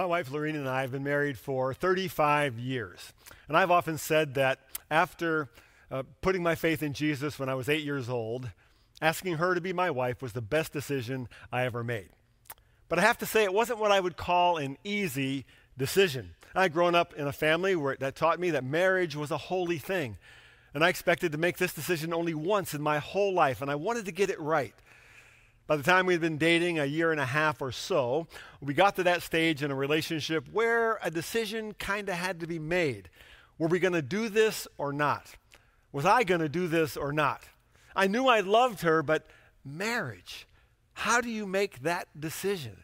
My 0.00 0.06
wife 0.06 0.30
Lorena 0.30 0.60
and 0.60 0.66
I 0.66 0.80
have 0.80 0.92
been 0.92 1.04
married 1.04 1.36
for 1.36 1.74
35 1.74 2.58
years. 2.58 3.12
And 3.48 3.54
I've 3.54 3.70
often 3.70 3.98
said 3.98 4.32
that 4.32 4.58
after 4.90 5.50
uh, 5.90 6.04
putting 6.22 6.42
my 6.42 6.54
faith 6.54 6.82
in 6.82 6.94
Jesus 6.94 7.38
when 7.38 7.50
I 7.50 7.54
was 7.54 7.68
eight 7.68 7.84
years 7.84 8.08
old, 8.08 8.48
asking 9.02 9.34
her 9.34 9.54
to 9.54 9.60
be 9.60 9.74
my 9.74 9.90
wife 9.90 10.22
was 10.22 10.32
the 10.32 10.40
best 10.40 10.72
decision 10.72 11.28
I 11.52 11.66
ever 11.66 11.84
made. 11.84 12.08
But 12.88 12.98
I 12.98 13.02
have 13.02 13.18
to 13.18 13.26
say, 13.26 13.44
it 13.44 13.52
wasn't 13.52 13.78
what 13.78 13.92
I 13.92 14.00
would 14.00 14.16
call 14.16 14.56
an 14.56 14.78
easy 14.84 15.44
decision. 15.76 16.30
I'd 16.54 16.72
grown 16.72 16.94
up 16.94 17.12
in 17.12 17.26
a 17.26 17.32
family 17.32 17.76
where, 17.76 17.96
that 18.00 18.16
taught 18.16 18.40
me 18.40 18.52
that 18.52 18.64
marriage 18.64 19.14
was 19.14 19.30
a 19.30 19.36
holy 19.36 19.76
thing. 19.76 20.16
And 20.72 20.82
I 20.82 20.88
expected 20.88 21.32
to 21.32 21.38
make 21.38 21.58
this 21.58 21.74
decision 21.74 22.14
only 22.14 22.32
once 22.32 22.72
in 22.72 22.80
my 22.80 23.00
whole 23.00 23.34
life, 23.34 23.60
and 23.60 23.70
I 23.70 23.74
wanted 23.74 24.06
to 24.06 24.12
get 24.12 24.30
it 24.30 24.40
right. 24.40 24.74
By 25.70 25.76
the 25.76 25.84
time 25.84 26.06
we'd 26.06 26.20
been 26.20 26.36
dating 26.36 26.80
a 26.80 26.84
year 26.84 27.12
and 27.12 27.20
a 27.20 27.24
half 27.24 27.62
or 27.62 27.70
so, 27.70 28.26
we 28.60 28.74
got 28.74 28.96
to 28.96 29.04
that 29.04 29.22
stage 29.22 29.62
in 29.62 29.70
a 29.70 29.74
relationship 29.76 30.48
where 30.50 30.98
a 31.00 31.12
decision 31.12 31.74
kind 31.74 32.08
of 32.08 32.16
had 32.16 32.40
to 32.40 32.48
be 32.48 32.58
made. 32.58 33.08
Were 33.56 33.68
we 33.68 33.78
going 33.78 33.92
to 33.92 34.02
do 34.02 34.28
this 34.28 34.66
or 34.78 34.92
not? 34.92 35.36
Was 35.92 36.04
I 36.04 36.24
going 36.24 36.40
to 36.40 36.48
do 36.48 36.66
this 36.66 36.96
or 36.96 37.12
not? 37.12 37.44
I 37.94 38.08
knew 38.08 38.26
I 38.26 38.40
loved 38.40 38.80
her, 38.80 39.00
but 39.04 39.28
marriage, 39.64 40.48
how 40.92 41.20
do 41.20 41.30
you 41.30 41.46
make 41.46 41.82
that 41.82 42.08
decision? 42.18 42.76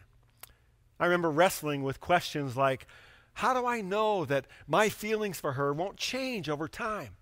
I 0.97 1.07
remember 1.07 1.29
wrestling 1.29 1.83
with 1.83 1.99
questions 1.99 2.55
like, 2.55 2.87
how 3.33 3.53
do 3.53 3.67
I 3.67 3.81
know 3.81 4.23
that 4.23 4.47
my 4.65 4.87
feelings 4.87 5.41
for 5.41 5.51
her 5.51 5.73
won't 5.73 5.97
change 5.97 6.47
over 6.47 6.69
time? 6.69 7.17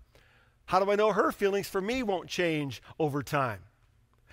How 0.66 0.78
do 0.78 0.92
I 0.92 0.94
know 0.94 1.10
her 1.10 1.32
feelings 1.32 1.68
for 1.68 1.80
me 1.80 2.04
won't 2.04 2.28
change 2.28 2.80
over 3.00 3.20
time? 3.20 3.65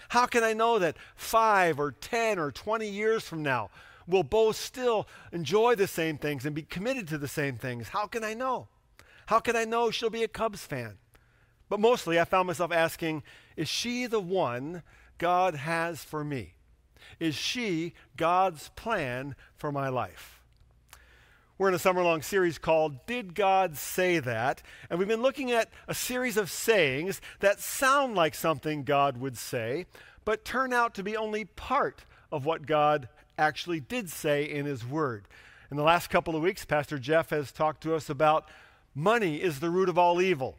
How 0.09 0.25
can 0.25 0.43
I 0.43 0.53
know 0.53 0.79
that 0.79 0.97
five 1.15 1.79
or 1.79 1.91
10 1.91 2.39
or 2.39 2.51
20 2.51 2.87
years 2.87 3.23
from 3.23 3.43
now, 3.43 3.69
we'll 4.07 4.23
both 4.23 4.55
still 4.55 5.07
enjoy 5.31 5.75
the 5.75 5.87
same 5.87 6.17
things 6.17 6.45
and 6.45 6.55
be 6.55 6.63
committed 6.63 7.07
to 7.09 7.17
the 7.17 7.27
same 7.27 7.55
things? 7.55 7.89
How 7.89 8.07
can 8.07 8.23
I 8.23 8.33
know? 8.33 8.67
How 9.27 9.39
can 9.39 9.55
I 9.55 9.65
know 9.65 9.91
she'll 9.91 10.09
be 10.09 10.23
a 10.23 10.27
Cubs 10.27 10.65
fan? 10.65 10.97
But 11.69 11.79
mostly, 11.79 12.19
I 12.19 12.25
found 12.25 12.47
myself 12.47 12.71
asking, 12.71 13.23
is 13.55 13.67
she 13.67 14.05
the 14.05 14.19
one 14.19 14.83
God 15.17 15.55
has 15.55 16.03
for 16.03 16.23
me? 16.23 16.53
Is 17.19 17.35
she 17.35 17.93
God's 18.17 18.69
plan 18.75 19.35
for 19.55 19.71
my 19.71 19.89
life? 19.89 20.42
We're 21.64 21.69
in 21.69 21.75
a 21.75 21.80
summer 21.80 22.03
long 22.03 22.22
series 22.22 22.58
called 22.58 23.06
Did 23.06 23.36
God 23.36 23.78
Say 23.78 24.19
That? 24.19 24.61
And 24.89 25.00
we've 25.00 25.08
been 25.08 25.22
looking 25.22 25.50
at 25.53 25.69
a 25.88 25.94
series 25.94 26.36
of 26.36 26.52
sayings 26.52 27.22
that 27.39 27.61
sound 27.61 28.16
like 28.16 28.36
something 28.36 28.83
God 28.83 29.16
would 29.16 29.38
say, 29.38 29.86
but 30.25 30.44
turn 30.44 30.73
out 30.73 30.94
to 30.95 31.03
be 31.03 31.16
only 31.16 31.45
part 31.45 32.03
of 32.34 32.45
what 32.45 32.66
God 32.66 33.08
actually 33.38 33.80
did 33.80 34.09
say 34.09 34.44
in 34.44 34.66
His 34.66 34.86
Word. 34.86 35.25
In 35.72 35.78
the 35.78 35.84
last 35.84 36.09
couple 36.09 36.36
of 36.36 36.41
weeks, 36.41 36.66
Pastor 36.66 37.00
Jeff 37.00 37.30
has 37.30 37.53
talked 37.53 37.81
to 37.84 37.95
us 37.95 38.09
about 38.09 38.50
money 38.94 39.41
is 39.41 39.61
the 39.61 39.69
root 39.69 39.88
of 39.88 39.97
all 39.97 40.19
evil. 40.19 40.58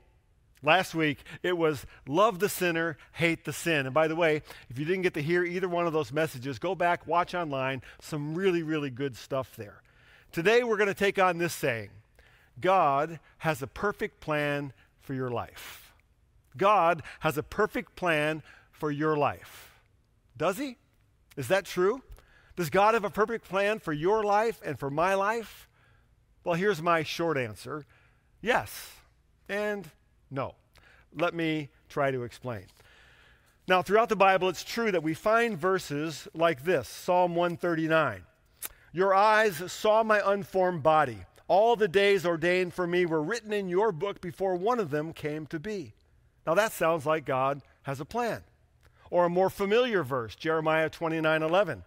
Last 0.62 0.94
week, 0.94 1.18
it 1.42 1.58
was 1.58 1.84
love 2.08 2.38
the 2.38 2.48
sinner, 2.48 2.96
hate 3.12 3.44
the 3.44 3.52
sin. 3.52 3.84
And 3.84 3.92
by 3.92 4.08
the 4.08 4.16
way, 4.16 4.40
if 4.70 4.78
you 4.78 4.86
didn't 4.86 5.02
get 5.02 5.12
to 5.12 5.22
hear 5.22 5.44
either 5.44 5.68
one 5.68 5.86
of 5.86 5.92
those 5.92 6.14
messages, 6.14 6.58
go 6.58 6.74
back, 6.74 7.06
watch 7.06 7.34
online. 7.34 7.82
Some 8.00 8.34
really, 8.34 8.62
really 8.62 8.88
good 8.88 9.18
stuff 9.18 9.54
there. 9.58 9.82
Today 10.34 10.64
we're 10.64 10.76
going 10.76 10.88
to 10.88 10.94
take 10.94 11.20
on 11.20 11.38
this 11.38 11.54
saying 11.54 11.90
God 12.60 13.20
has 13.38 13.62
a 13.62 13.68
perfect 13.68 14.18
plan 14.18 14.72
for 15.00 15.14
your 15.14 15.30
life. 15.30 15.94
God 16.56 17.04
has 17.20 17.38
a 17.38 17.42
perfect 17.44 17.94
plan 17.94 18.42
for 18.72 18.90
your 18.90 19.16
life. 19.16 19.78
Does 20.36 20.58
He? 20.58 20.76
Is 21.36 21.46
that 21.46 21.64
true? 21.64 22.02
Does 22.56 22.68
God 22.68 22.94
have 22.94 23.04
a 23.04 23.10
perfect 23.10 23.48
plan 23.48 23.78
for 23.78 23.92
your 23.92 24.24
life 24.24 24.60
and 24.64 24.76
for 24.76 24.90
my 24.90 25.14
life? 25.14 25.68
Well, 26.42 26.56
here's 26.56 26.82
my 26.82 27.04
short 27.04 27.38
answer 27.38 27.86
yes 28.42 28.90
and 29.48 29.88
no. 30.32 30.56
Let 31.16 31.34
me 31.34 31.68
try 31.88 32.10
to 32.10 32.24
explain. 32.24 32.64
Now, 33.68 33.82
throughout 33.82 34.08
the 34.08 34.16
Bible, 34.16 34.48
it's 34.48 34.64
true 34.64 34.90
that 34.90 35.04
we 35.04 35.14
find 35.14 35.56
verses 35.56 36.26
like 36.34 36.64
this 36.64 36.88
Psalm 36.88 37.36
139. 37.36 38.24
Your 38.94 39.12
eyes 39.12 39.60
saw 39.72 40.04
my 40.04 40.22
unformed 40.24 40.84
body. 40.84 41.18
All 41.48 41.74
the 41.74 41.88
days 41.88 42.24
ordained 42.24 42.74
for 42.74 42.86
me 42.86 43.04
were 43.04 43.20
written 43.22 43.52
in 43.52 43.68
your 43.68 43.90
book 43.90 44.20
before 44.20 44.54
one 44.54 44.78
of 44.78 44.90
them 44.90 45.12
came 45.12 45.46
to 45.46 45.58
be. 45.58 45.94
Now 46.46 46.54
that 46.54 46.70
sounds 46.70 47.04
like 47.04 47.26
God 47.26 47.60
has 47.82 47.98
a 47.98 48.04
plan. 48.04 48.42
Or 49.10 49.24
a 49.24 49.30
more 49.30 49.50
familiar 49.50 50.04
verse, 50.04 50.36
Jeremiah 50.36 50.88
29 50.88 51.42
11. 51.42 51.82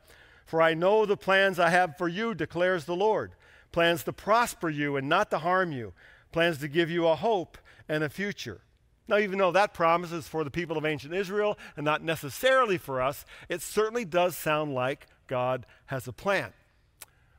For 0.45 0.62
I 0.62 0.73
know 0.73 1.06
the 1.06 1.16
plans 1.16 1.59
I 1.59 1.69
have 1.69 1.97
for 1.97 2.09
you, 2.09 2.35
declares 2.35 2.84
the 2.84 2.95
Lord 2.95 3.31
plans 3.72 4.03
to 4.03 4.13
prosper 4.13 4.69
you 4.69 4.97
and 4.97 5.07
not 5.07 5.29
to 5.29 5.39
harm 5.39 5.72
you, 5.72 5.94
plans 6.31 6.57
to 6.57 6.68
give 6.68 6.89
you 6.89 7.07
a 7.07 7.16
hope 7.16 7.57
and 7.88 8.03
a 8.03 8.09
future. 8.09 8.62
Now, 9.07 9.18
even 9.18 9.39
though 9.39 9.51
that 9.51 9.74
promise 9.74 10.12
is 10.12 10.28
for 10.28 10.44
the 10.44 10.51
people 10.51 10.78
of 10.78 10.85
ancient 10.85 11.13
Israel 11.13 11.57
and 11.78 11.85
not 11.85 12.03
necessarily 12.03 12.78
for 12.78 13.01
us, 13.01 13.25
it 13.47 13.62
certainly 13.62 14.03
does 14.03 14.35
sound 14.35 14.74
like 14.74 15.07
God 15.28 15.66
has 15.85 16.07
a 16.07 16.13
plan. 16.13 16.51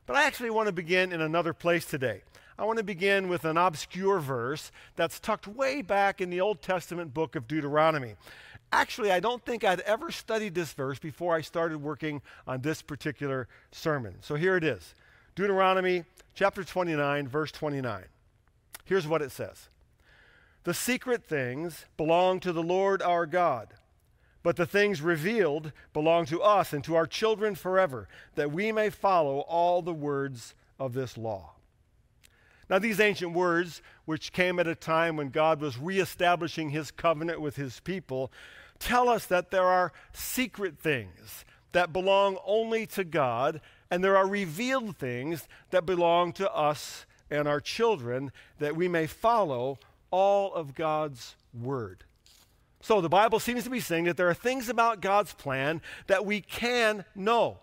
But 0.09 0.17
I 0.17 0.23
actually 0.23 0.49
want 0.49 0.65
to 0.65 0.71
begin 0.71 1.11
in 1.11 1.21
another 1.21 1.53
place 1.53 1.85
today. 1.85 2.23
I 2.57 2.65
want 2.65 2.79
to 2.79 2.83
begin 2.83 3.29
with 3.29 3.45
an 3.45 3.57
obscure 3.57 4.17
verse 4.17 4.71
that's 4.95 5.19
tucked 5.19 5.47
way 5.47 5.83
back 5.83 6.19
in 6.19 6.31
the 6.31 6.41
Old 6.41 6.63
Testament 6.63 7.13
book 7.13 7.35
of 7.35 7.47
Deuteronomy. 7.47 8.15
Actually, 8.71 9.11
I 9.11 9.19
don't 9.19 9.45
think 9.45 9.63
I'd 9.63 9.81
ever 9.81 10.09
studied 10.09 10.55
this 10.55 10.73
verse 10.73 10.97
before 10.97 11.35
I 11.35 11.41
started 11.41 11.83
working 11.83 12.23
on 12.47 12.61
this 12.61 12.81
particular 12.81 13.47
sermon. 13.71 14.15
So 14.21 14.33
here 14.33 14.57
it 14.57 14.63
is 14.63 14.95
Deuteronomy 15.35 16.05
chapter 16.33 16.63
29, 16.63 17.27
verse 17.27 17.51
29. 17.51 18.05
Here's 18.85 19.07
what 19.07 19.21
it 19.21 19.31
says 19.31 19.69
The 20.63 20.73
secret 20.73 21.23
things 21.23 21.85
belong 21.97 22.39
to 22.39 22.51
the 22.51 22.63
Lord 22.63 23.03
our 23.03 23.27
God 23.27 23.75
but 24.43 24.55
the 24.55 24.65
things 24.65 25.01
revealed 25.01 25.71
belong 25.93 26.25
to 26.25 26.41
us 26.41 26.73
and 26.73 26.83
to 26.83 26.95
our 26.95 27.07
children 27.07 27.55
forever, 27.55 28.07
that 28.35 28.51
we 28.51 28.71
may 28.71 28.89
follow 28.89 29.39
all 29.39 29.81
the 29.81 29.93
words 29.93 30.53
of 30.79 30.93
this 30.93 31.17
law. 31.17 31.53
Now, 32.69 32.79
these 32.79 32.99
ancient 32.99 33.33
words, 33.33 33.81
which 34.05 34.31
came 34.31 34.59
at 34.59 34.67
a 34.67 34.75
time 34.75 35.17
when 35.17 35.29
God 35.29 35.59
was 35.59 35.79
reestablishing 35.79 36.69
his 36.69 36.91
covenant 36.91 37.41
with 37.41 37.55
his 37.55 37.79
people, 37.79 38.31
tell 38.77 39.09
us 39.09 39.25
that 39.25 39.49
there 39.49 39.65
are 39.65 39.91
secret 40.13 40.79
things 40.79 41.45
that 41.71 41.91
belong 41.91 42.37
only 42.45 42.85
to 42.85 43.03
God, 43.03 43.61
and 43.89 44.03
there 44.03 44.17
are 44.17 44.27
revealed 44.27 44.97
things 44.97 45.47
that 45.71 45.85
belong 45.85 46.31
to 46.33 46.51
us 46.51 47.05
and 47.31 47.47
our 47.47 47.59
children, 47.59 48.31
that 48.59 48.75
we 48.75 48.87
may 48.87 49.07
follow 49.07 49.79
all 50.11 50.53
of 50.53 50.75
God's 50.75 51.35
word. 51.53 52.03
So 52.81 53.01
the 53.01 53.09
Bible 53.09 53.39
seems 53.39 53.63
to 53.65 53.69
be 53.69 53.79
saying 53.79 54.05
that 54.05 54.17
there 54.17 54.29
are 54.29 54.33
things 54.33 54.69
about 54.69 55.01
God's 55.01 55.33
plan 55.33 55.81
that 56.07 56.25
we 56.25 56.41
can 56.41 57.05
know. 57.13 57.59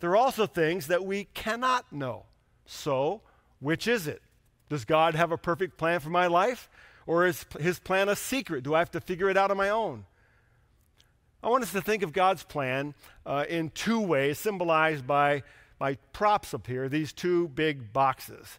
There 0.00 0.10
are 0.10 0.16
also 0.16 0.46
things 0.46 0.86
that 0.86 1.04
we 1.04 1.24
cannot 1.34 1.92
know. 1.92 2.24
So, 2.64 3.22
which 3.60 3.88
is 3.88 4.06
it? 4.06 4.22
Does 4.68 4.84
God 4.84 5.14
have 5.14 5.32
a 5.32 5.38
perfect 5.38 5.78
plan 5.78 6.00
for 6.00 6.10
my 6.10 6.26
life? 6.26 6.68
Or 7.06 7.26
is 7.26 7.46
his 7.58 7.78
plan 7.78 8.08
a 8.08 8.16
secret? 8.16 8.64
Do 8.64 8.74
I 8.74 8.80
have 8.80 8.90
to 8.92 9.00
figure 9.00 9.30
it 9.30 9.36
out 9.36 9.50
on 9.50 9.56
my 9.56 9.70
own? 9.70 10.04
I 11.42 11.48
want 11.48 11.62
us 11.62 11.72
to 11.72 11.82
think 11.82 12.02
of 12.02 12.12
God's 12.12 12.42
plan 12.42 12.94
uh, 13.24 13.44
in 13.48 13.70
two 13.70 14.00
ways, 14.00 14.38
symbolized 14.38 15.06
by 15.06 15.42
my 15.78 15.96
props 16.12 16.54
up 16.54 16.66
here, 16.66 16.88
these 16.88 17.12
two 17.12 17.48
big 17.48 17.92
boxes. 17.92 18.58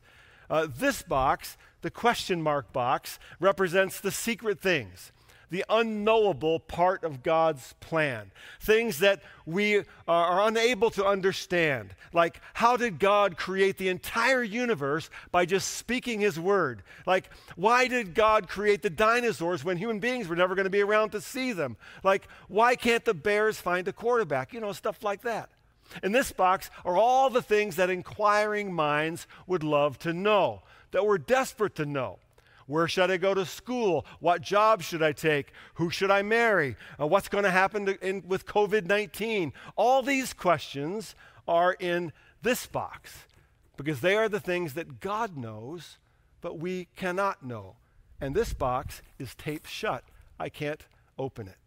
Uh, 0.50 0.68
this 0.78 1.02
box, 1.02 1.58
the 1.82 1.92
question 1.92 2.42
mark 2.42 2.72
box, 2.72 3.20
represents 3.40 4.00
the 4.00 4.12
secret 4.12 4.62
things 4.62 5.12
the 5.50 5.66
unknowable 5.70 6.60
part 6.60 7.04
of 7.04 7.24
God's 7.24 7.74
plan. 7.80 8.32
Things 8.60 9.00
that 9.00 9.22
we 9.46 9.84
are 10.08 10.48
unable 10.48 10.90
to 10.92 11.06
understand. 11.06 11.96
Like, 12.14 12.42
how 12.54 12.78
did 12.78 13.00
God 13.00 13.38
create 13.38 13.78
the 13.78 13.90
entire 13.90 14.44
universe 14.44 15.10
by 15.32 15.46
just 15.46 15.76
speaking 15.76 16.20
His 16.20 16.40
word? 16.40 16.84
Like, 17.06 17.30
why 17.56 17.88
did 17.88 18.14
God 18.14 18.50
create 18.50 18.82
the 18.82 18.90
dinosaurs 18.90 19.64
when 19.64 19.78
human 19.78 20.00
beings 20.00 20.28
were 20.28 20.36
never 20.36 20.56
going 20.56 20.66
to 20.66 20.70
be 20.70 20.82
around 20.82 21.12
to 21.12 21.22
see 21.22 21.54
them? 21.54 21.78
Like, 22.04 22.28
why 22.48 22.76
can't 22.76 23.06
the 23.06 23.14
Bears 23.14 23.60
find 23.60 23.88
a 23.88 23.94
quarterback? 23.94 24.54
You 24.54 24.60
know, 24.60 24.74
stuff 24.74 25.04
like 25.04 25.22
that. 25.22 25.50
In 26.04 26.12
this 26.12 26.32
box 26.32 26.70
are 26.84 26.98
all 26.98 27.30
the 27.30 27.42
things 27.42 27.78
that 27.78 27.90
inquiring 27.90 28.74
minds 28.74 29.28
would 29.46 29.64
love 29.64 29.98
to 30.00 30.12
know, 30.12 30.62
that 30.92 31.06
we're 31.06 31.18
desperate 31.18 31.76
to 31.76 31.86
know. 31.86 32.20
Where 32.68 32.88
should 32.88 33.10
I 33.10 33.18
go 33.18 33.34
to 33.34 33.46
school? 33.46 34.06
What 34.20 34.42
job 34.42 34.84
should 34.84 35.02
I 35.02 35.14
take? 35.14 35.54
Who 35.76 35.90
should 35.90 36.12
I 36.12 36.22
marry? 36.22 36.76
Uh, 37.00 37.08
what's 37.08 37.30
going 37.30 37.46
to 37.46 37.52
happen 37.52 37.86
with 38.28 38.46
COVID 38.46 38.86
19? 38.86 39.54
All 39.76 40.02
these 40.02 40.34
questions 40.34 41.16
are 41.48 41.74
in 41.74 42.12
this 42.42 42.68
box 42.68 43.26
because 43.78 44.02
they 44.02 44.16
are 44.16 44.28
the 44.28 44.40
things 44.40 44.74
that 44.74 45.00
God 45.00 45.38
knows, 45.38 45.98
but 46.42 46.60
we 46.60 46.88
cannot 46.96 47.44
know. 47.44 47.78
And 48.20 48.36
this 48.36 48.54
box 48.54 49.02
is 49.18 49.34
taped 49.36 49.70
shut. 49.70 50.04
I 50.40 50.50
can't 50.50 50.86
open 51.18 51.48
it. 51.48 51.58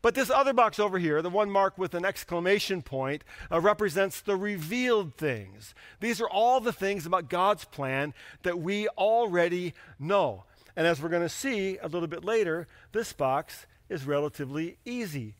But 0.00 0.14
this 0.14 0.30
other 0.30 0.52
box 0.52 0.78
over 0.78 0.98
here, 0.98 1.22
the 1.22 1.30
one 1.30 1.50
marked 1.50 1.78
with 1.78 1.94
an 1.94 2.04
exclamation 2.04 2.82
point, 2.82 3.24
uh, 3.50 3.60
represents 3.60 4.20
the 4.20 4.36
revealed 4.36 5.16
things. 5.16 5.74
These 6.00 6.20
are 6.20 6.28
all 6.28 6.60
the 6.60 6.72
things 6.72 7.06
about 7.06 7.28
God's 7.28 7.64
plan 7.64 8.14
that 8.42 8.58
we 8.58 8.88
already 8.88 9.74
know. 9.98 10.44
And 10.76 10.86
as 10.86 11.02
we're 11.02 11.08
going 11.08 11.22
to 11.22 11.28
see 11.28 11.78
a 11.78 11.88
little 11.88 12.08
bit 12.08 12.24
later, 12.24 12.68
this 12.92 13.12
box 13.12 13.66
is 13.88 14.04
relatively 14.04 14.78
easy 14.84 15.34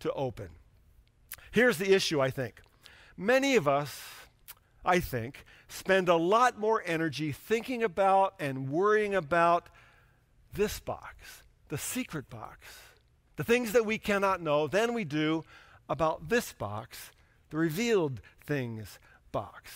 to 0.00 0.12
open. 0.12 0.50
Here's 1.50 1.78
the 1.78 1.92
issue, 1.92 2.20
I 2.20 2.30
think. 2.30 2.60
Many 3.16 3.56
of 3.56 3.66
us, 3.66 4.00
I 4.84 5.00
think, 5.00 5.44
spend 5.66 6.08
a 6.08 6.14
lot 6.14 6.58
more 6.58 6.82
energy 6.86 7.32
thinking 7.32 7.82
about 7.82 8.34
and 8.38 8.70
worrying 8.70 9.14
about 9.14 9.68
this 10.54 10.78
box, 10.78 11.42
the 11.68 11.78
secret 11.78 12.30
box 12.30 12.66
the 13.38 13.44
things 13.44 13.70
that 13.70 13.86
we 13.86 13.98
cannot 13.98 14.42
know, 14.42 14.66
than 14.66 14.92
we 14.92 15.04
do 15.04 15.44
about 15.88 16.28
this 16.28 16.52
box, 16.52 17.12
the 17.50 17.56
revealed 17.56 18.20
things 18.44 18.98
box. 19.30 19.70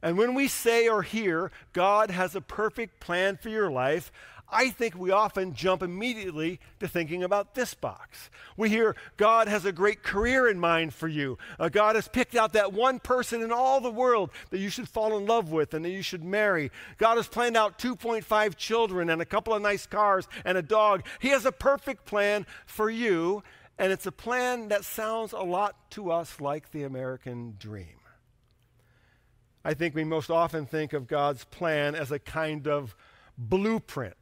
And 0.00 0.16
when 0.16 0.32
we 0.32 0.46
say 0.46 0.86
or 0.86 1.02
hear, 1.02 1.50
God 1.72 2.12
has 2.12 2.36
a 2.36 2.40
perfect 2.40 3.00
plan 3.00 3.36
for 3.36 3.48
your 3.48 3.68
life, 3.68 4.12
I 4.50 4.70
think 4.70 4.96
we 4.96 5.10
often 5.10 5.52
jump 5.52 5.82
immediately 5.82 6.58
to 6.80 6.88
thinking 6.88 7.22
about 7.22 7.54
this 7.54 7.74
box. 7.74 8.30
We 8.56 8.70
hear 8.70 8.96
God 9.18 9.46
has 9.46 9.66
a 9.66 9.72
great 9.72 10.02
career 10.02 10.48
in 10.48 10.58
mind 10.58 10.94
for 10.94 11.06
you. 11.06 11.36
Uh, 11.58 11.68
God 11.68 11.96
has 11.96 12.08
picked 12.08 12.34
out 12.34 12.54
that 12.54 12.72
one 12.72 12.98
person 12.98 13.42
in 13.42 13.52
all 13.52 13.80
the 13.80 13.90
world 13.90 14.30
that 14.50 14.58
you 14.58 14.70
should 14.70 14.88
fall 14.88 15.18
in 15.18 15.26
love 15.26 15.50
with 15.50 15.74
and 15.74 15.84
that 15.84 15.90
you 15.90 16.02
should 16.02 16.24
marry. 16.24 16.70
God 16.96 17.16
has 17.16 17.28
planned 17.28 17.58
out 17.58 17.78
2.5 17.78 18.56
children 18.56 19.10
and 19.10 19.20
a 19.20 19.26
couple 19.26 19.52
of 19.52 19.60
nice 19.60 19.86
cars 19.86 20.26
and 20.46 20.56
a 20.56 20.62
dog. 20.62 21.04
He 21.20 21.28
has 21.28 21.44
a 21.44 21.52
perfect 21.52 22.06
plan 22.06 22.46
for 22.64 22.88
you, 22.88 23.42
and 23.78 23.92
it's 23.92 24.06
a 24.06 24.12
plan 24.12 24.68
that 24.68 24.84
sounds 24.84 25.32
a 25.32 25.42
lot 25.42 25.90
to 25.90 26.10
us 26.10 26.40
like 26.40 26.70
the 26.70 26.84
American 26.84 27.56
dream. 27.58 27.98
I 29.62 29.74
think 29.74 29.94
we 29.94 30.04
most 30.04 30.30
often 30.30 30.64
think 30.64 30.94
of 30.94 31.06
God's 31.06 31.44
plan 31.44 31.94
as 31.94 32.10
a 32.10 32.18
kind 32.18 32.66
of 32.66 32.96
blueprint. 33.38 34.16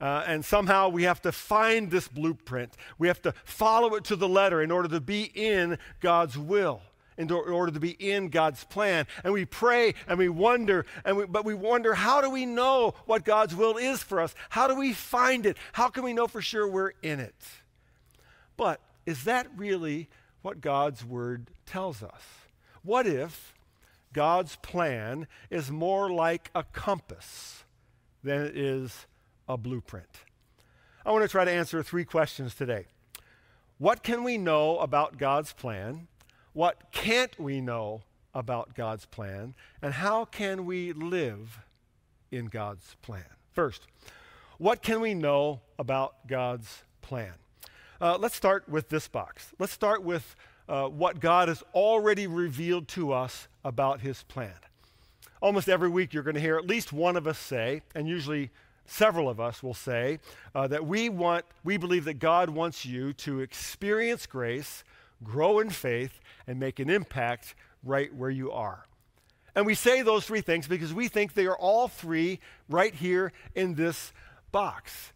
Uh, 0.00 0.22
and 0.26 0.44
somehow 0.44 0.88
we 0.88 1.02
have 1.02 1.20
to 1.22 1.32
find 1.32 1.90
this 1.90 2.06
blueprint. 2.06 2.72
We 2.98 3.08
have 3.08 3.20
to 3.22 3.34
follow 3.44 3.96
it 3.96 4.04
to 4.04 4.16
the 4.16 4.28
letter 4.28 4.62
in 4.62 4.70
order 4.70 4.88
to 4.88 5.00
be 5.00 5.24
in 5.34 5.76
God's 6.00 6.38
will, 6.38 6.82
in 7.16 7.30
order 7.32 7.72
to 7.72 7.80
be 7.80 7.90
in 7.90 8.28
God's 8.28 8.62
plan. 8.62 9.06
And 9.24 9.32
we 9.32 9.44
pray 9.44 9.94
and 10.06 10.16
we 10.16 10.28
wonder, 10.28 10.86
and 11.04 11.16
we, 11.16 11.26
but 11.26 11.44
we 11.44 11.54
wonder 11.54 11.94
how 11.94 12.20
do 12.20 12.30
we 12.30 12.46
know 12.46 12.94
what 13.06 13.24
God's 13.24 13.56
will 13.56 13.76
is 13.76 14.00
for 14.00 14.20
us? 14.20 14.36
How 14.50 14.68
do 14.68 14.76
we 14.76 14.92
find 14.92 15.44
it? 15.44 15.56
How 15.72 15.88
can 15.88 16.04
we 16.04 16.12
know 16.12 16.28
for 16.28 16.40
sure 16.40 16.68
we're 16.68 16.92
in 17.02 17.18
it? 17.18 17.34
But 18.56 18.80
is 19.04 19.24
that 19.24 19.48
really 19.56 20.08
what 20.42 20.60
God's 20.60 21.04
word 21.04 21.50
tells 21.66 22.04
us? 22.04 22.22
What 22.84 23.06
if 23.06 23.52
God's 24.12 24.54
plan 24.56 25.26
is 25.50 25.72
more 25.72 26.08
like 26.08 26.50
a 26.54 26.62
compass? 26.62 27.64
Than 28.22 28.42
it 28.42 28.56
is 28.56 29.06
a 29.48 29.56
blueprint. 29.56 30.08
I 31.04 31.12
want 31.12 31.22
to 31.22 31.28
try 31.28 31.44
to 31.44 31.50
answer 31.50 31.82
three 31.82 32.04
questions 32.04 32.54
today. 32.54 32.86
What 33.78 34.02
can 34.02 34.24
we 34.24 34.38
know 34.38 34.78
about 34.78 35.18
God's 35.18 35.52
plan? 35.52 36.08
What 36.52 36.90
can't 36.92 37.38
we 37.38 37.60
know 37.60 38.02
about 38.34 38.74
God's 38.74 39.06
plan? 39.06 39.54
And 39.80 39.94
how 39.94 40.24
can 40.24 40.66
we 40.66 40.92
live 40.92 41.60
in 42.30 42.46
God's 42.46 42.96
plan? 43.02 43.24
First, 43.52 43.86
what 44.58 44.82
can 44.82 45.00
we 45.00 45.14
know 45.14 45.60
about 45.78 46.26
God's 46.26 46.82
plan? 47.00 47.32
Uh, 48.00 48.18
let's 48.18 48.34
start 48.34 48.68
with 48.68 48.88
this 48.88 49.08
box. 49.08 49.52
Let's 49.58 49.72
start 49.72 50.02
with 50.02 50.36
uh, 50.68 50.88
what 50.88 51.20
God 51.20 51.48
has 51.48 51.62
already 51.74 52.26
revealed 52.26 52.88
to 52.88 53.12
us 53.12 53.48
about 53.64 54.00
his 54.00 54.24
plan 54.24 54.54
almost 55.40 55.68
every 55.68 55.88
week 55.88 56.12
you're 56.12 56.22
going 56.22 56.34
to 56.34 56.40
hear 56.40 56.56
at 56.56 56.66
least 56.66 56.92
one 56.92 57.16
of 57.16 57.26
us 57.26 57.38
say, 57.38 57.82
and 57.94 58.08
usually 58.08 58.50
several 58.86 59.28
of 59.28 59.38
us 59.38 59.62
will 59.62 59.74
say, 59.74 60.18
uh, 60.54 60.66
that 60.66 60.86
we 60.86 61.08
want, 61.08 61.44
we 61.64 61.76
believe 61.76 62.04
that 62.04 62.18
God 62.18 62.50
wants 62.50 62.84
you 62.84 63.12
to 63.14 63.40
experience 63.40 64.26
grace, 64.26 64.82
grow 65.22 65.58
in 65.58 65.70
faith, 65.70 66.20
and 66.46 66.58
make 66.58 66.78
an 66.78 66.90
impact 66.90 67.54
right 67.84 68.12
where 68.14 68.30
you 68.30 68.50
are. 68.50 68.84
And 69.54 69.66
we 69.66 69.74
say 69.74 70.02
those 70.02 70.24
three 70.24 70.40
things 70.40 70.68
because 70.68 70.94
we 70.94 71.08
think 71.08 71.34
they 71.34 71.46
are 71.46 71.56
all 71.56 71.88
three 71.88 72.40
right 72.68 72.94
here 72.94 73.32
in 73.54 73.74
this 73.74 74.12
box. 74.52 75.12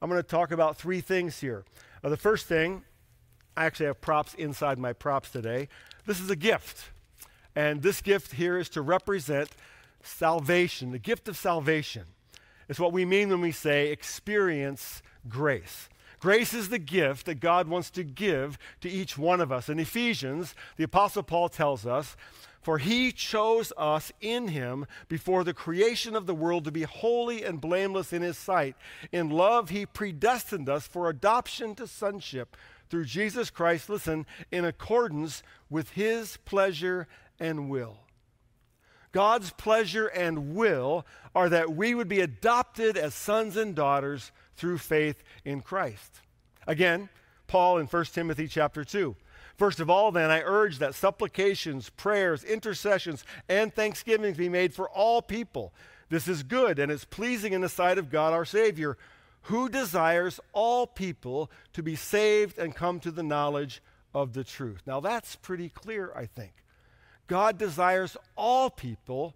I'm 0.00 0.10
going 0.10 0.22
to 0.22 0.28
talk 0.28 0.50
about 0.50 0.76
three 0.76 1.00
things 1.00 1.40
here. 1.40 1.64
Uh, 2.04 2.10
the 2.10 2.16
first 2.16 2.46
thing, 2.46 2.82
I 3.56 3.64
actually 3.64 3.86
have 3.86 4.00
props 4.00 4.34
inside 4.34 4.78
my 4.78 4.92
props 4.92 5.30
today. 5.30 5.68
This 6.04 6.20
is 6.20 6.30
a 6.30 6.36
gift. 6.36 6.90
And 7.56 7.82
this 7.82 8.02
gift 8.02 8.34
here 8.34 8.58
is 8.58 8.68
to 8.70 8.82
represent 8.82 9.48
salvation, 10.02 10.92
the 10.92 10.98
gift 10.98 11.26
of 11.26 11.36
salvation. 11.36 12.04
is 12.68 12.78
what 12.78 12.92
we 12.92 13.04
mean 13.04 13.30
when 13.30 13.40
we 13.40 13.50
say 13.50 13.90
experience 13.90 15.02
grace. 15.28 15.88
Grace 16.20 16.52
is 16.52 16.68
the 16.68 16.78
gift 16.78 17.26
that 17.26 17.40
God 17.40 17.66
wants 17.66 17.90
to 17.90 18.04
give 18.04 18.58
to 18.80 18.88
each 18.88 19.16
one 19.16 19.40
of 19.40 19.50
us. 19.50 19.68
In 19.68 19.78
Ephesians, 19.78 20.54
the 20.76 20.84
Apostle 20.84 21.22
Paul 21.22 21.48
tells 21.48 21.86
us, 21.86 22.16
For 22.60 22.78
he 22.78 23.12
chose 23.12 23.72
us 23.76 24.12
in 24.20 24.48
him 24.48 24.86
before 25.08 25.44
the 25.44 25.54
creation 25.54 26.14
of 26.16 26.26
the 26.26 26.34
world 26.34 26.64
to 26.64 26.72
be 26.72 26.82
holy 26.82 27.42
and 27.42 27.60
blameless 27.60 28.12
in 28.12 28.22
his 28.22 28.36
sight. 28.36 28.76
In 29.12 29.30
love, 29.30 29.70
he 29.70 29.86
predestined 29.86 30.68
us 30.68 30.86
for 30.86 31.08
adoption 31.08 31.74
to 31.76 31.86
sonship 31.86 32.56
through 32.88 33.04
Jesus 33.04 33.50
Christ, 33.50 33.88
listen, 33.88 34.26
in 34.50 34.64
accordance 34.64 35.42
with 35.68 35.90
his 35.90 36.36
pleasure 36.38 37.08
and 37.38 37.68
will. 37.68 37.98
God's 39.12 39.50
pleasure 39.50 40.08
and 40.08 40.54
will 40.54 41.06
are 41.34 41.48
that 41.48 41.74
we 41.74 41.94
would 41.94 42.08
be 42.08 42.20
adopted 42.20 42.96
as 42.96 43.14
sons 43.14 43.56
and 43.56 43.74
daughters 43.74 44.30
through 44.56 44.78
faith 44.78 45.22
in 45.44 45.62
Christ. 45.62 46.20
Again, 46.66 47.08
Paul 47.46 47.78
in 47.78 47.86
1 47.86 48.04
Timothy 48.06 48.48
chapter 48.48 48.84
2. 48.84 49.16
First 49.56 49.80
of 49.80 49.88
all, 49.88 50.12
then, 50.12 50.30
I 50.30 50.42
urge 50.42 50.78
that 50.78 50.94
supplications, 50.94 51.88
prayers, 51.88 52.44
intercessions, 52.44 53.24
and 53.48 53.74
thanksgivings 53.74 54.36
be 54.36 54.50
made 54.50 54.74
for 54.74 54.90
all 54.90 55.22
people. 55.22 55.72
This 56.10 56.28
is 56.28 56.42
good 56.42 56.78
and 56.78 56.92
is 56.92 57.06
pleasing 57.06 57.54
in 57.54 57.62
the 57.62 57.68
sight 57.68 57.96
of 57.96 58.10
God 58.10 58.34
our 58.34 58.44
Savior, 58.44 58.98
who 59.42 59.68
desires 59.68 60.40
all 60.52 60.86
people 60.86 61.50
to 61.72 61.82
be 61.82 61.96
saved 61.96 62.58
and 62.58 62.74
come 62.74 63.00
to 63.00 63.10
the 63.10 63.22
knowledge 63.22 63.82
of 64.12 64.34
the 64.34 64.44
truth. 64.44 64.82
Now, 64.86 65.00
that's 65.00 65.36
pretty 65.36 65.70
clear, 65.70 66.12
I 66.14 66.26
think. 66.26 66.52
God 67.26 67.58
desires 67.58 68.16
all 68.36 68.70
people 68.70 69.34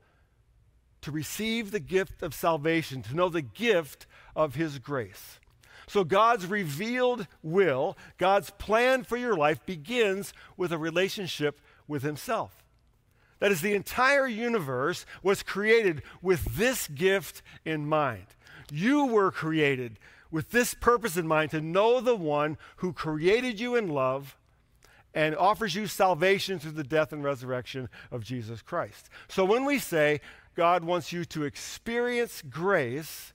to 1.02 1.10
receive 1.10 1.70
the 1.70 1.80
gift 1.80 2.22
of 2.22 2.34
salvation, 2.34 3.02
to 3.02 3.14
know 3.14 3.28
the 3.28 3.42
gift 3.42 4.06
of 4.36 4.54
His 4.54 4.78
grace. 4.78 5.40
So, 5.86 6.04
God's 6.04 6.46
revealed 6.46 7.26
will, 7.42 7.96
God's 8.16 8.50
plan 8.50 9.02
for 9.02 9.16
your 9.16 9.34
life 9.34 9.64
begins 9.66 10.32
with 10.56 10.72
a 10.72 10.78
relationship 10.78 11.60
with 11.88 12.02
Himself. 12.02 12.62
That 13.40 13.50
is, 13.50 13.60
the 13.60 13.74
entire 13.74 14.28
universe 14.28 15.06
was 15.22 15.42
created 15.42 16.02
with 16.22 16.56
this 16.56 16.86
gift 16.86 17.42
in 17.64 17.86
mind. 17.86 18.26
You 18.70 19.06
were 19.06 19.32
created 19.32 19.98
with 20.30 20.50
this 20.50 20.74
purpose 20.74 21.16
in 21.16 21.26
mind 21.26 21.50
to 21.50 21.60
know 21.60 22.00
the 22.00 22.14
one 22.14 22.56
who 22.76 22.92
created 22.92 23.58
you 23.58 23.74
in 23.74 23.88
love 23.88 24.36
and 25.14 25.34
offers 25.36 25.74
you 25.74 25.86
salvation 25.86 26.58
through 26.58 26.72
the 26.72 26.84
death 26.84 27.12
and 27.12 27.24
resurrection 27.24 27.88
of 28.10 28.24
Jesus 28.24 28.62
Christ. 28.62 29.08
So 29.28 29.44
when 29.44 29.64
we 29.64 29.78
say 29.78 30.20
God 30.54 30.84
wants 30.84 31.12
you 31.12 31.24
to 31.26 31.44
experience 31.44 32.42
grace, 32.48 33.32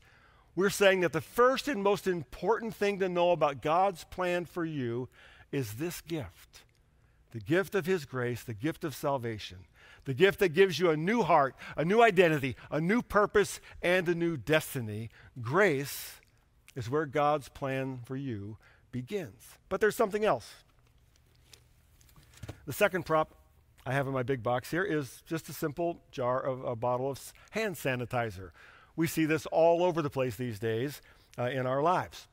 we're 0.55 0.70
saying 0.70 1.01
that 1.01 1.13
the 1.13 1.22
first 1.22 1.67
and 1.67 1.84
most 1.84 2.08
important 2.08 2.75
thing 2.75 3.00
to 3.00 3.10
know 3.10 3.32
about 3.32 3.62
God's 3.62 4.05
plan 4.05 4.46
for 4.46 4.63
you 4.63 5.10
is 5.51 5.74
this 5.74 6.01
gift 6.01 6.62
the 7.32 7.41
gift 7.41 7.75
of 7.75 7.86
His 7.86 8.05
grace, 8.05 8.44
the 8.44 8.53
gift 8.53 8.86
of 8.86 8.96
salvation, 8.96 9.58
the 10.05 10.13
gift 10.13 10.39
that 10.39 10.50
gives 10.53 10.79
you 10.79 10.89
a 10.89 10.96
new 10.96 11.22
heart, 11.22 11.53
a 11.75 11.84
new 11.84 12.01
identity, 12.01 12.55
a 12.72 12.79
new 12.79 13.01
purpose, 13.01 13.60
and 13.82 14.08
a 14.08 14.15
new 14.15 14.38
destiny. 14.38 15.10
Grace 15.41 16.22
is 16.75 16.89
where 16.89 17.05
God's 17.05 17.50
plan 17.50 18.00
for 18.05 18.15
you 18.15 18.55
begins. 18.94 19.44
But 19.67 19.82
there's 19.82 19.98
something 19.98 20.24
else. 20.24 20.50
The 22.65 22.74
second 22.74 23.05
prop 23.05 23.34
I 23.86 23.93
have 23.93 24.07
in 24.07 24.13
my 24.13 24.24
big 24.24 24.41
box 24.41 24.72
here 24.72 24.84
is 24.84 25.22
just 25.27 25.48
a 25.50 25.53
simple 25.53 26.01
jar 26.12 26.41
of 26.41 26.63
a 26.63 26.75
bottle 26.75 27.10
of 27.12 27.34
hand 27.51 27.75
sanitizer. 27.75 28.50
We 28.95 29.07
see 29.07 29.25
this 29.25 29.45
all 29.48 29.84
over 29.84 30.01
the 30.01 30.10
place 30.10 30.36
these 30.36 30.57
days 30.57 31.01
uh, 31.38 31.43
in 31.43 31.67
our 31.67 31.84
lives. 31.84 32.27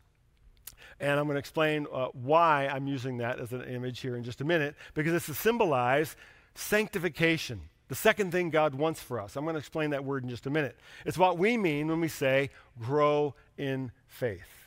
And 1.00 1.18
I'm 1.18 1.26
going 1.26 1.34
to 1.34 1.40
explain 1.40 1.86
uh, 1.92 2.06
why 2.12 2.68
I'm 2.68 2.86
using 2.86 3.18
that 3.18 3.40
as 3.40 3.52
an 3.52 3.62
image 3.62 4.00
here 4.00 4.16
in 4.16 4.24
just 4.24 4.40
a 4.40 4.44
minute, 4.44 4.74
because 4.94 5.12
it's 5.12 5.26
to 5.26 5.34
symbolize 5.34 6.16
sanctification, 6.54 7.60
the 7.88 7.94
second 7.94 8.32
thing 8.32 8.48
God 8.48 8.74
wants 8.74 9.02
for 9.02 9.20
us. 9.20 9.36
I'm 9.36 9.44
going 9.44 9.54
to 9.54 9.58
explain 9.58 9.90
that 9.90 10.04
word 10.04 10.22
in 10.22 10.30
just 10.30 10.46
a 10.46 10.50
minute. 10.50 10.78
It's 11.04 11.18
what 11.18 11.36
we 11.36 11.58
mean 11.58 11.88
when 11.88 12.00
we 12.00 12.08
say 12.08 12.50
grow 12.80 13.34
in 13.58 13.90
faith. 14.06 14.61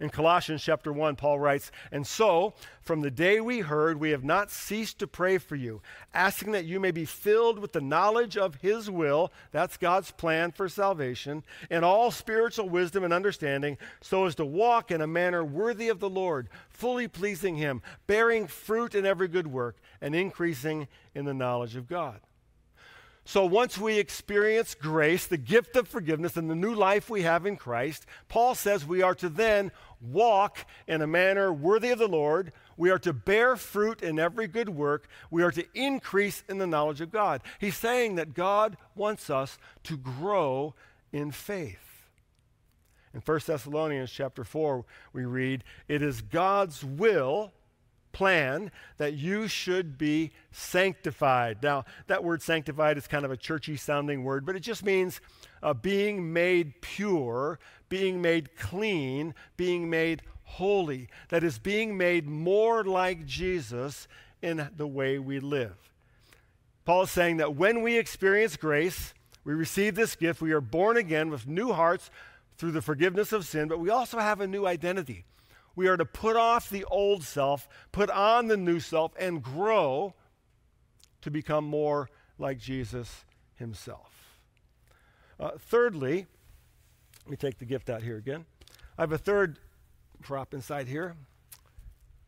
In 0.00 0.08
Colossians 0.08 0.62
chapter 0.62 0.90
1, 0.90 1.16
Paul 1.16 1.38
writes, 1.38 1.70
And 1.92 2.06
so, 2.06 2.54
from 2.80 3.02
the 3.02 3.10
day 3.10 3.38
we 3.38 3.60
heard, 3.60 4.00
we 4.00 4.10
have 4.10 4.24
not 4.24 4.50
ceased 4.50 4.98
to 5.00 5.06
pray 5.06 5.36
for 5.36 5.56
you, 5.56 5.82
asking 6.14 6.52
that 6.52 6.64
you 6.64 6.80
may 6.80 6.90
be 6.90 7.04
filled 7.04 7.58
with 7.58 7.72
the 7.72 7.82
knowledge 7.82 8.38
of 8.38 8.54
his 8.56 8.90
will, 8.90 9.30
that's 9.52 9.76
God's 9.76 10.10
plan 10.10 10.52
for 10.52 10.70
salvation, 10.70 11.44
and 11.68 11.84
all 11.84 12.10
spiritual 12.10 12.70
wisdom 12.70 13.04
and 13.04 13.12
understanding, 13.12 13.76
so 14.00 14.24
as 14.24 14.34
to 14.36 14.44
walk 14.46 14.90
in 14.90 15.02
a 15.02 15.06
manner 15.06 15.44
worthy 15.44 15.90
of 15.90 16.00
the 16.00 16.08
Lord, 16.08 16.48
fully 16.70 17.06
pleasing 17.06 17.56
him, 17.56 17.82
bearing 18.06 18.46
fruit 18.46 18.94
in 18.94 19.04
every 19.04 19.28
good 19.28 19.48
work, 19.48 19.76
and 20.00 20.14
increasing 20.14 20.88
in 21.14 21.26
the 21.26 21.34
knowledge 21.34 21.76
of 21.76 21.86
God. 21.86 22.20
So 23.24 23.44
once 23.44 23.78
we 23.78 23.98
experience 23.98 24.74
grace, 24.74 25.26
the 25.26 25.36
gift 25.36 25.76
of 25.76 25.86
forgiveness, 25.86 26.36
and 26.36 26.50
the 26.50 26.54
new 26.56 26.74
life 26.74 27.08
we 27.08 27.22
have 27.22 27.46
in 27.46 27.56
Christ, 27.56 28.06
Paul 28.28 28.54
says 28.56 28.84
we 28.84 29.02
are 29.02 29.14
to 29.16 29.28
then 29.28 29.70
walk 30.00 30.66
in 30.86 31.02
a 31.02 31.06
manner 31.06 31.52
worthy 31.52 31.90
of 31.90 31.98
the 31.98 32.08
Lord. 32.08 32.52
We 32.76 32.90
are 32.90 32.98
to 33.00 33.12
bear 33.12 33.56
fruit 33.56 34.02
in 34.02 34.18
every 34.18 34.46
good 34.46 34.70
work. 34.70 35.08
We 35.30 35.42
are 35.42 35.50
to 35.50 35.66
increase 35.74 36.42
in 36.48 36.58
the 36.58 36.66
knowledge 36.66 37.00
of 37.00 37.12
God. 37.12 37.42
He's 37.58 37.76
saying 37.76 38.14
that 38.16 38.34
God 38.34 38.76
wants 38.94 39.30
us 39.30 39.58
to 39.84 39.96
grow 39.96 40.74
in 41.12 41.30
faith. 41.30 41.78
In 43.12 43.20
1 43.20 43.40
Thessalonians 43.46 44.10
chapter 44.10 44.44
4, 44.44 44.84
we 45.12 45.24
read, 45.24 45.64
It 45.88 46.00
is 46.00 46.22
God's 46.22 46.84
will 46.84 47.52
plan 48.12 48.70
that 48.98 49.14
you 49.14 49.48
should 49.48 49.98
be 49.98 50.32
sanctified. 50.52 51.62
Now, 51.62 51.84
that 52.06 52.24
word 52.24 52.42
sanctified 52.42 52.98
is 52.98 53.06
kind 53.06 53.24
of 53.24 53.30
a 53.30 53.36
churchy 53.36 53.76
sounding 53.76 54.24
word, 54.24 54.44
but 54.44 54.56
it 54.56 54.60
just 54.60 54.84
means 54.84 55.20
uh, 55.62 55.74
being 55.74 56.32
made 56.32 56.80
pure, 56.80 57.58
being 57.88 58.20
made 58.20 58.56
clean, 58.56 59.34
being 59.56 59.90
made 59.90 60.22
holy. 60.44 61.08
That 61.28 61.44
is, 61.44 61.58
being 61.58 61.96
made 61.96 62.26
more 62.26 62.84
like 62.84 63.26
Jesus 63.26 64.08
in 64.42 64.68
the 64.76 64.86
way 64.86 65.18
we 65.18 65.40
live. 65.40 65.76
Paul 66.84 67.02
is 67.02 67.10
saying 67.10 67.36
that 67.36 67.54
when 67.54 67.82
we 67.82 67.98
experience 67.98 68.56
grace, 68.56 69.14
we 69.44 69.54
receive 69.54 69.94
this 69.94 70.16
gift, 70.16 70.40
we 70.40 70.52
are 70.52 70.60
born 70.60 70.96
again 70.96 71.30
with 71.30 71.46
new 71.46 71.72
hearts 71.72 72.10
through 72.58 72.72
the 72.72 72.82
forgiveness 72.82 73.32
of 73.32 73.46
sin, 73.46 73.68
but 73.68 73.80
we 73.80 73.90
also 73.90 74.18
have 74.18 74.40
a 74.40 74.46
new 74.46 74.66
identity. 74.66 75.24
We 75.76 75.88
are 75.88 75.96
to 75.96 76.04
put 76.04 76.36
off 76.36 76.68
the 76.68 76.84
old 76.84 77.24
self, 77.24 77.68
put 77.92 78.10
on 78.10 78.48
the 78.48 78.56
new 78.56 78.80
self, 78.80 79.12
and 79.18 79.42
grow 79.42 80.14
to 81.22 81.30
become 81.30 81.64
more 81.64 82.08
like 82.38 82.58
Jesus 82.58 83.24
himself. 83.54 84.38
Uh, 85.38 85.50
thirdly, 85.58 86.26
let 87.24 87.30
me 87.30 87.36
take 87.36 87.58
the 87.58 87.64
gift 87.64 87.88
out 87.88 88.02
here 88.02 88.16
again. 88.16 88.44
I 88.98 89.02
have 89.02 89.12
a 89.12 89.18
third 89.18 89.58
prop 90.22 90.52
inside 90.54 90.88
here. 90.88 91.16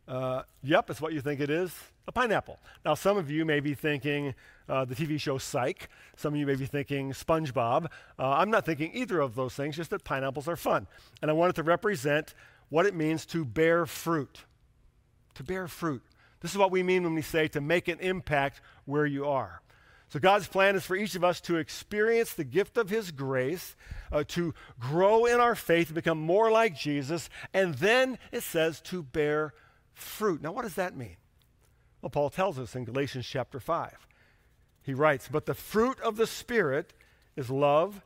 Uh, 0.08 0.42
yep, 0.62 0.90
it's 0.90 1.00
what 1.00 1.12
you 1.12 1.20
think 1.20 1.40
it 1.40 1.50
is 1.50 1.74
a 2.08 2.12
pineapple. 2.12 2.58
Now, 2.84 2.94
some 2.94 3.16
of 3.16 3.30
you 3.30 3.44
may 3.44 3.60
be 3.60 3.74
thinking 3.74 4.34
uh, 4.68 4.84
the 4.84 4.94
TV 4.94 5.20
show 5.20 5.38
Psych. 5.38 5.88
Some 6.16 6.34
of 6.34 6.40
you 6.40 6.46
may 6.46 6.56
be 6.56 6.66
thinking 6.66 7.12
SpongeBob. 7.12 7.86
Uh, 8.18 8.30
I'm 8.30 8.50
not 8.50 8.66
thinking 8.66 8.90
either 8.94 9.20
of 9.20 9.34
those 9.34 9.54
things, 9.54 9.76
just 9.76 9.90
that 9.90 10.04
pineapples 10.04 10.48
are 10.48 10.56
fun. 10.56 10.86
And 11.20 11.30
I 11.30 11.34
wanted 11.34 11.56
to 11.56 11.62
represent 11.62 12.34
what 12.72 12.86
it 12.86 12.94
means 12.94 13.26
to 13.26 13.44
bear 13.44 13.84
fruit. 13.84 14.44
To 15.34 15.44
bear 15.44 15.68
fruit. 15.68 16.02
This 16.40 16.52
is 16.52 16.56
what 16.56 16.70
we 16.70 16.82
mean 16.82 17.02
when 17.02 17.14
we 17.14 17.20
say 17.20 17.46
to 17.48 17.60
make 17.60 17.86
an 17.86 18.00
impact 18.00 18.62
where 18.86 19.04
you 19.04 19.26
are. 19.26 19.60
So, 20.08 20.18
God's 20.18 20.48
plan 20.48 20.74
is 20.74 20.82
for 20.82 20.96
each 20.96 21.14
of 21.14 21.22
us 21.22 21.42
to 21.42 21.56
experience 21.56 22.32
the 22.32 22.44
gift 22.44 22.78
of 22.78 22.88
His 22.88 23.10
grace, 23.10 23.76
uh, 24.10 24.24
to 24.28 24.54
grow 24.80 25.26
in 25.26 25.38
our 25.38 25.54
faith, 25.54 25.92
become 25.92 26.18
more 26.18 26.50
like 26.50 26.74
Jesus, 26.74 27.28
and 27.52 27.74
then 27.74 28.18
it 28.30 28.42
says 28.42 28.80
to 28.82 29.02
bear 29.02 29.52
fruit. 29.92 30.40
Now, 30.40 30.52
what 30.52 30.62
does 30.62 30.76
that 30.76 30.96
mean? 30.96 31.16
Well, 32.00 32.08
Paul 32.08 32.30
tells 32.30 32.58
us 32.58 32.74
in 32.74 32.86
Galatians 32.86 33.26
chapter 33.26 33.60
5. 33.60 34.06
He 34.82 34.94
writes, 34.94 35.28
But 35.30 35.44
the 35.44 35.54
fruit 35.54 36.00
of 36.00 36.16
the 36.16 36.26
Spirit 36.26 36.94
is 37.36 37.50
love, 37.50 38.00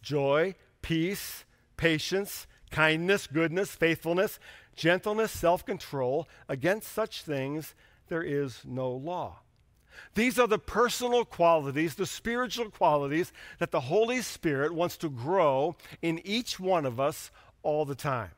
joy, 0.00 0.54
peace, 0.80 1.44
patience, 1.76 2.46
kindness, 2.76 3.26
goodness, 3.26 3.70
faithfulness, 3.70 4.38
gentleness, 4.74 5.32
self 5.32 5.64
control. 5.64 6.28
Against 6.46 6.92
such 6.92 7.22
things 7.22 7.74
there 8.08 8.22
is 8.22 8.60
no 8.66 8.90
law. 8.90 9.38
These 10.14 10.38
are 10.38 10.46
the 10.46 10.58
personal 10.58 11.24
qualities, 11.24 11.94
the 11.94 12.04
spiritual 12.04 12.70
qualities 12.70 13.32
that 13.60 13.70
the 13.70 13.80
Holy 13.80 14.20
Spirit 14.20 14.74
wants 14.74 14.98
to 14.98 15.08
grow 15.08 15.74
in 16.02 16.20
each 16.26 16.60
one 16.60 16.84
of 16.84 17.00
us 17.00 17.30
all 17.62 17.86
the 17.86 17.94
time. 17.94 18.32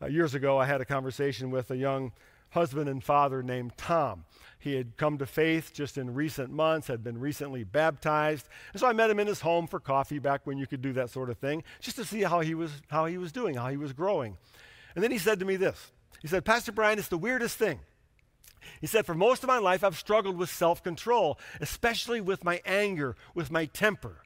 Uh, 0.00 0.06
years 0.06 0.36
ago, 0.36 0.56
I 0.56 0.66
had 0.66 0.80
a 0.80 0.84
conversation 0.84 1.50
with 1.50 1.72
a 1.72 1.76
young 1.76 2.12
husband 2.50 2.88
and 2.88 3.02
father 3.02 3.42
named 3.42 3.72
Tom. 3.76 4.24
He 4.58 4.74
had 4.74 4.96
come 4.96 5.18
to 5.18 5.26
faith 5.26 5.72
just 5.72 5.96
in 5.96 6.14
recent 6.14 6.50
months, 6.50 6.88
had 6.88 7.04
been 7.04 7.18
recently 7.18 7.64
baptized. 7.64 8.48
And 8.72 8.80
so 8.80 8.88
I 8.88 8.92
met 8.92 9.10
him 9.10 9.20
in 9.20 9.26
his 9.26 9.40
home 9.40 9.66
for 9.66 9.78
coffee 9.78 10.18
back 10.18 10.46
when 10.46 10.58
you 10.58 10.66
could 10.66 10.82
do 10.82 10.92
that 10.94 11.10
sort 11.10 11.30
of 11.30 11.38
thing, 11.38 11.62
just 11.80 11.96
to 11.96 12.04
see 12.04 12.22
how 12.22 12.40
he 12.40 12.54
was, 12.54 12.72
how 12.88 13.06
he 13.06 13.18
was 13.18 13.30
doing, 13.30 13.54
how 13.54 13.68
he 13.68 13.76
was 13.76 13.92
growing. 13.92 14.36
And 14.94 15.04
then 15.04 15.10
he 15.10 15.18
said 15.18 15.38
to 15.38 15.44
me 15.44 15.56
this 15.56 15.92
He 16.20 16.28
said, 16.28 16.44
Pastor 16.44 16.72
Brian, 16.72 16.98
it's 16.98 17.08
the 17.08 17.18
weirdest 17.18 17.56
thing. 17.56 17.80
He 18.80 18.86
said, 18.86 19.06
For 19.06 19.14
most 19.14 19.42
of 19.42 19.48
my 19.48 19.58
life, 19.58 19.84
I've 19.84 19.98
struggled 19.98 20.36
with 20.36 20.50
self 20.50 20.82
control, 20.82 21.38
especially 21.60 22.20
with 22.20 22.44
my 22.44 22.60
anger, 22.64 23.16
with 23.34 23.50
my 23.50 23.66
temper. 23.66 24.22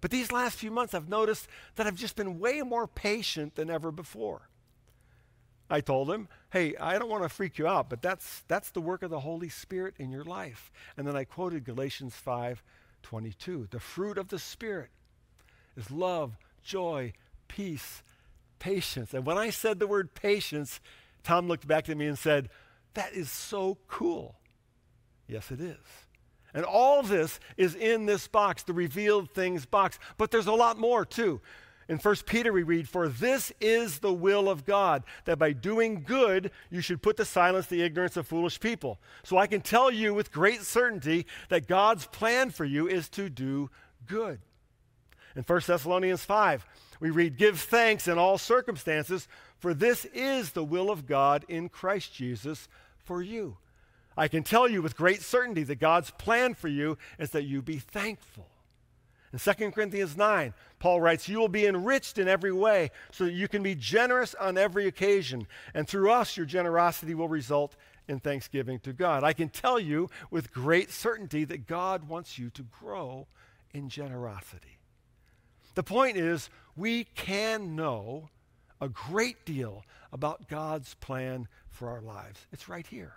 But 0.00 0.10
these 0.10 0.30
last 0.30 0.58
few 0.58 0.70
months, 0.70 0.94
I've 0.94 1.08
noticed 1.08 1.48
that 1.76 1.86
I've 1.86 1.96
just 1.96 2.16
been 2.16 2.38
way 2.38 2.62
more 2.62 2.86
patient 2.86 3.56
than 3.56 3.70
ever 3.70 3.90
before. 3.90 4.48
I 5.70 5.80
told 5.80 6.10
him, 6.10 6.28
hey, 6.50 6.74
I 6.76 6.98
don't 6.98 7.10
want 7.10 7.24
to 7.24 7.28
freak 7.28 7.58
you 7.58 7.66
out, 7.66 7.90
but 7.90 8.00
that's, 8.00 8.44
that's 8.48 8.70
the 8.70 8.80
work 8.80 9.02
of 9.02 9.10
the 9.10 9.20
Holy 9.20 9.48
Spirit 9.48 9.94
in 9.98 10.10
your 10.10 10.24
life. 10.24 10.72
And 10.96 11.06
then 11.06 11.16
I 11.16 11.24
quoted 11.24 11.64
Galatians 11.64 12.14
5 12.14 12.62
22. 13.02 13.68
The 13.70 13.80
fruit 13.80 14.18
of 14.18 14.28
the 14.28 14.38
Spirit 14.38 14.90
is 15.76 15.90
love, 15.90 16.36
joy, 16.62 17.12
peace, 17.46 18.02
patience. 18.58 19.14
And 19.14 19.24
when 19.24 19.38
I 19.38 19.50
said 19.50 19.78
the 19.78 19.86
word 19.86 20.14
patience, 20.14 20.80
Tom 21.22 21.48
looked 21.48 21.66
back 21.66 21.88
at 21.88 21.96
me 21.96 22.06
and 22.06 22.18
said, 22.18 22.48
That 22.94 23.12
is 23.12 23.30
so 23.30 23.78
cool. 23.86 24.36
Yes, 25.26 25.50
it 25.50 25.60
is. 25.60 25.76
And 26.54 26.64
all 26.64 27.02
this 27.02 27.38
is 27.56 27.74
in 27.74 28.06
this 28.06 28.26
box, 28.26 28.62
the 28.62 28.72
revealed 28.72 29.30
things 29.30 29.66
box. 29.66 29.98
But 30.16 30.30
there's 30.30 30.46
a 30.46 30.52
lot 30.52 30.78
more, 30.78 31.04
too. 31.04 31.40
In 31.88 31.96
1 31.96 32.16
Peter, 32.26 32.52
we 32.52 32.62
read, 32.62 32.86
For 32.86 33.08
this 33.08 33.50
is 33.60 34.00
the 34.00 34.12
will 34.12 34.50
of 34.50 34.66
God, 34.66 35.04
that 35.24 35.38
by 35.38 35.52
doing 35.52 36.02
good 36.06 36.50
you 36.70 36.82
should 36.82 37.02
put 37.02 37.16
to 37.16 37.24
silence 37.24 37.66
the 37.66 37.82
ignorance 37.82 38.16
of 38.18 38.26
foolish 38.26 38.60
people. 38.60 38.98
So 39.22 39.38
I 39.38 39.46
can 39.46 39.62
tell 39.62 39.90
you 39.90 40.12
with 40.12 40.30
great 40.30 40.62
certainty 40.62 41.26
that 41.48 41.66
God's 41.66 42.06
plan 42.06 42.50
for 42.50 42.66
you 42.66 42.88
is 42.88 43.08
to 43.10 43.30
do 43.30 43.70
good. 44.06 44.40
In 45.34 45.42
1 45.44 45.60
Thessalonians 45.66 46.24
5, 46.24 46.66
we 47.00 47.10
read, 47.10 47.38
Give 47.38 47.58
thanks 47.58 48.06
in 48.06 48.18
all 48.18 48.36
circumstances, 48.36 49.26
for 49.58 49.72
this 49.72 50.04
is 50.06 50.52
the 50.52 50.64
will 50.64 50.90
of 50.90 51.06
God 51.06 51.46
in 51.48 51.70
Christ 51.70 52.12
Jesus 52.12 52.68
for 52.98 53.22
you. 53.22 53.56
I 54.14 54.28
can 54.28 54.42
tell 54.42 54.68
you 54.68 54.82
with 54.82 54.96
great 54.96 55.22
certainty 55.22 55.62
that 55.62 55.78
God's 55.78 56.10
plan 56.10 56.52
for 56.52 56.68
you 56.68 56.98
is 57.18 57.30
that 57.30 57.44
you 57.44 57.62
be 57.62 57.78
thankful. 57.78 58.48
In 59.32 59.38
2 59.38 59.70
Corinthians 59.72 60.16
9, 60.16 60.54
Paul 60.78 61.00
writes, 61.00 61.28
You 61.28 61.38
will 61.38 61.48
be 61.48 61.66
enriched 61.66 62.18
in 62.18 62.28
every 62.28 62.52
way 62.52 62.90
so 63.12 63.24
that 63.24 63.32
you 63.32 63.46
can 63.46 63.62
be 63.62 63.74
generous 63.74 64.34
on 64.34 64.56
every 64.56 64.86
occasion. 64.86 65.46
And 65.74 65.86
through 65.86 66.10
us, 66.10 66.36
your 66.36 66.46
generosity 66.46 67.14
will 67.14 67.28
result 67.28 67.76
in 68.08 68.20
thanksgiving 68.20 68.78
to 68.80 68.92
God. 68.92 69.24
I 69.24 69.34
can 69.34 69.50
tell 69.50 69.78
you 69.78 70.08
with 70.30 70.52
great 70.52 70.90
certainty 70.90 71.44
that 71.44 71.66
God 71.66 72.08
wants 72.08 72.38
you 72.38 72.48
to 72.50 72.62
grow 72.62 73.26
in 73.74 73.90
generosity. 73.90 74.78
The 75.74 75.82
point 75.82 76.16
is, 76.16 76.48
we 76.74 77.04
can 77.04 77.76
know 77.76 78.30
a 78.80 78.88
great 78.88 79.44
deal 79.44 79.84
about 80.12 80.48
God's 80.48 80.94
plan 80.94 81.48
for 81.68 81.90
our 81.90 82.00
lives. 82.00 82.46
It's 82.50 82.68
right 82.68 82.86
here 82.86 83.14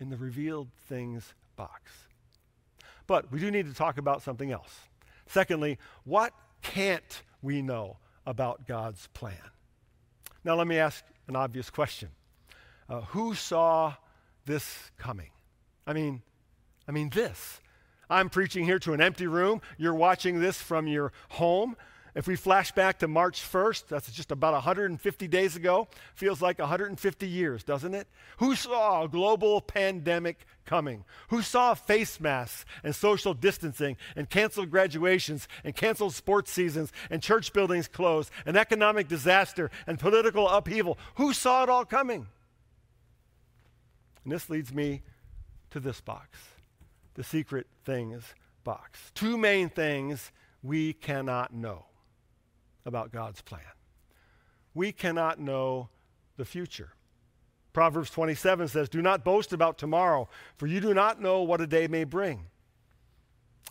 in 0.00 0.08
the 0.08 0.16
revealed 0.16 0.68
things 0.88 1.34
box. 1.56 1.92
But 3.06 3.30
we 3.30 3.40
do 3.40 3.50
need 3.50 3.66
to 3.66 3.74
talk 3.74 3.98
about 3.98 4.22
something 4.22 4.50
else. 4.50 4.87
Secondly, 5.28 5.78
what 6.04 6.32
can't 6.62 7.22
we 7.42 7.62
know 7.62 7.98
about 8.26 8.66
God's 8.66 9.06
plan? 9.08 9.36
Now, 10.44 10.56
let 10.56 10.66
me 10.66 10.78
ask 10.78 11.04
an 11.28 11.36
obvious 11.36 11.70
question. 11.70 12.08
Uh, 12.88 13.02
who 13.02 13.34
saw 13.34 13.94
this 14.46 14.90
coming? 14.96 15.30
I 15.86 15.92
mean, 15.92 16.22
I 16.88 16.92
mean 16.92 17.10
this. 17.10 17.60
I'm 18.10 18.30
preaching 18.30 18.64
here 18.64 18.78
to 18.80 18.94
an 18.94 19.00
empty 19.02 19.26
room. 19.26 19.60
You're 19.76 19.94
watching 19.94 20.40
this 20.40 20.60
from 20.60 20.86
your 20.86 21.12
home. 21.28 21.76
If 22.18 22.26
we 22.26 22.34
flash 22.34 22.72
back 22.72 22.98
to 22.98 23.06
March 23.06 23.40
1st, 23.40 23.86
that's 23.86 24.10
just 24.10 24.32
about 24.32 24.52
150 24.52 25.28
days 25.28 25.54
ago, 25.54 25.86
feels 26.16 26.42
like 26.42 26.58
150 26.58 27.28
years, 27.28 27.62
doesn't 27.62 27.94
it? 27.94 28.08
Who 28.38 28.56
saw 28.56 29.04
a 29.04 29.08
global 29.08 29.60
pandemic 29.60 30.44
coming? 30.66 31.04
Who 31.28 31.42
saw 31.42 31.74
face 31.74 32.18
masks 32.18 32.64
and 32.82 32.92
social 32.92 33.34
distancing 33.34 33.96
and 34.16 34.28
canceled 34.28 34.68
graduations 34.68 35.46
and 35.62 35.76
canceled 35.76 36.12
sports 36.12 36.50
seasons 36.50 36.92
and 37.08 37.22
church 37.22 37.52
buildings 37.52 37.86
closed 37.86 38.32
and 38.44 38.56
economic 38.56 39.06
disaster 39.06 39.70
and 39.86 40.00
political 40.00 40.48
upheaval? 40.48 40.98
Who 41.18 41.32
saw 41.32 41.62
it 41.62 41.68
all 41.68 41.84
coming? 41.84 42.26
And 44.24 44.32
this 44.32 44.50
leads 44.50 44.74
me 44.74 45.02
to 45.70 45.78
this 45.78 46.00
box 46.00 46.36
the 47.14 47.22
secret 47.22 47.68
things 47.84 48.24
box. 48.64 49.12
Two 49.14 49.38
main 49.38 49.68
things 49.68 50.32
we 50.64 50.92
cannot 50.92 51.54
know 51.54 51.84
about 52.88 53.12
God's 53.12 53.40
plan. 53.40 53.60
We 54.74 54.90
cannot 54.90 55.38
know 55.38 55.88
the 56.36 56.44
future. 56.44 56.94
Proverbs 57.72 58.10
27 58.10 58.68
says, 58.68 58.88
Do 58.88 59.00
not 59.02 59.24
boast 59.24 59.52
about 59.52 59.78
tomorrow, 59.78 60.28
for 60.56 60.66
you 60.66 60.80
do 60.80 60.94
not 60.94 61.20
know 61.20 61.42
what 61.42 61.60
a 61.60 61.66
day 61.66 61.86
may 61.86 62.04
bring. 62.04 62.46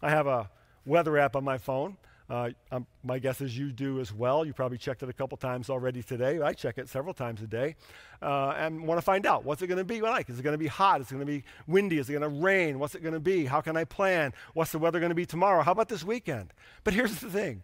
I 0.01 0.09
have 0.09 0.27
a 0.27 0.49
weather 0.85 1.17
app 1.17 1.35
on 1.35 1.43
my 1.43 1.57
phone. 1.57 1.97
Uh, 2.29 2.49
um, 2.73 2.85
my 3.03 3.19
guess 3.19 3.39
is 3.39 3.57
you 3.57 3.71
do 3.71 4.01
as 4.01 4.13
well. 4.13 4.43
You 4.43 4.53
probably 4.53 4.77
checked 4.77 5.01
it 5.01 5.07
a 5.07 5.13
couple 5.13 5.37
times 5.37 5.69
already 5.69 6.03
today. 6.03 6.41
I 6.41 6.51
check 6.51 6.77
it 6.77 6.89
several 6.89 7.13
times 7.13 7.41
a 7.41 7.47
day 7.47 7.75
uh, 8.21 8.49
and 8.57 8.85
want 8.85 8.97
to 8.97 9.01
find 9.01 9.25
out 9.25 9.45
what's 9.45 9.61
it 9.61 9.67
going 9.67 9.77
to 9.77 9.85
be 9.85 10.01
like? 10.01 10.29
Is 10.29 10.39
it 10.39 10.43
going 10.43 10.53
to 10.53 10.57
be 10.57 10.67
hot? 10.67 10.99
Is 10.99 11.07
it 11.07 11.13
going 11.13 11.25
to 11.25 11.31
be 11.31 11.43
windy? 11.67 11.99
Is 11.99 12.09
it 12.09 12.13
going 12.13 12.29
to 12.29 12.41
rain? 12.41 12.79
What's 12.79 12.95
it 12.95 13.01
going 13.01 13.13
to 13.13 13.21
be? 13.21 13.45
How 13.45 13.61
can 13.61 13.77
I 13.77 13.85
plan? 13.85 14.33
What's 14.53 14.73
the 14.73 14.79
weather 14.79 14.99
going 14.99 15.09
to 15.09 15.15
be 15.15 15.25
tomorrow? 15.25 15.63
How 15.63 15.71
about 15.71 15.87
this 15.87 16.03
weekend? 16.03 16.53
But 16.83 16.93
here's 16.93 17.17
the 17.19 17.29
thing 17.29 17.63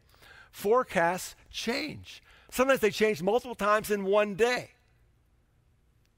forecasts 0.54 1.36
change. 1.52 2.24
Sometimes 2.50 2.80
they 2.80 2.92
change 2.92 3.22
multiple 3.22 3.56
times 3.56 3.92
in 3.92 4.06
one 4.06 4.36
day. 4.36 4.70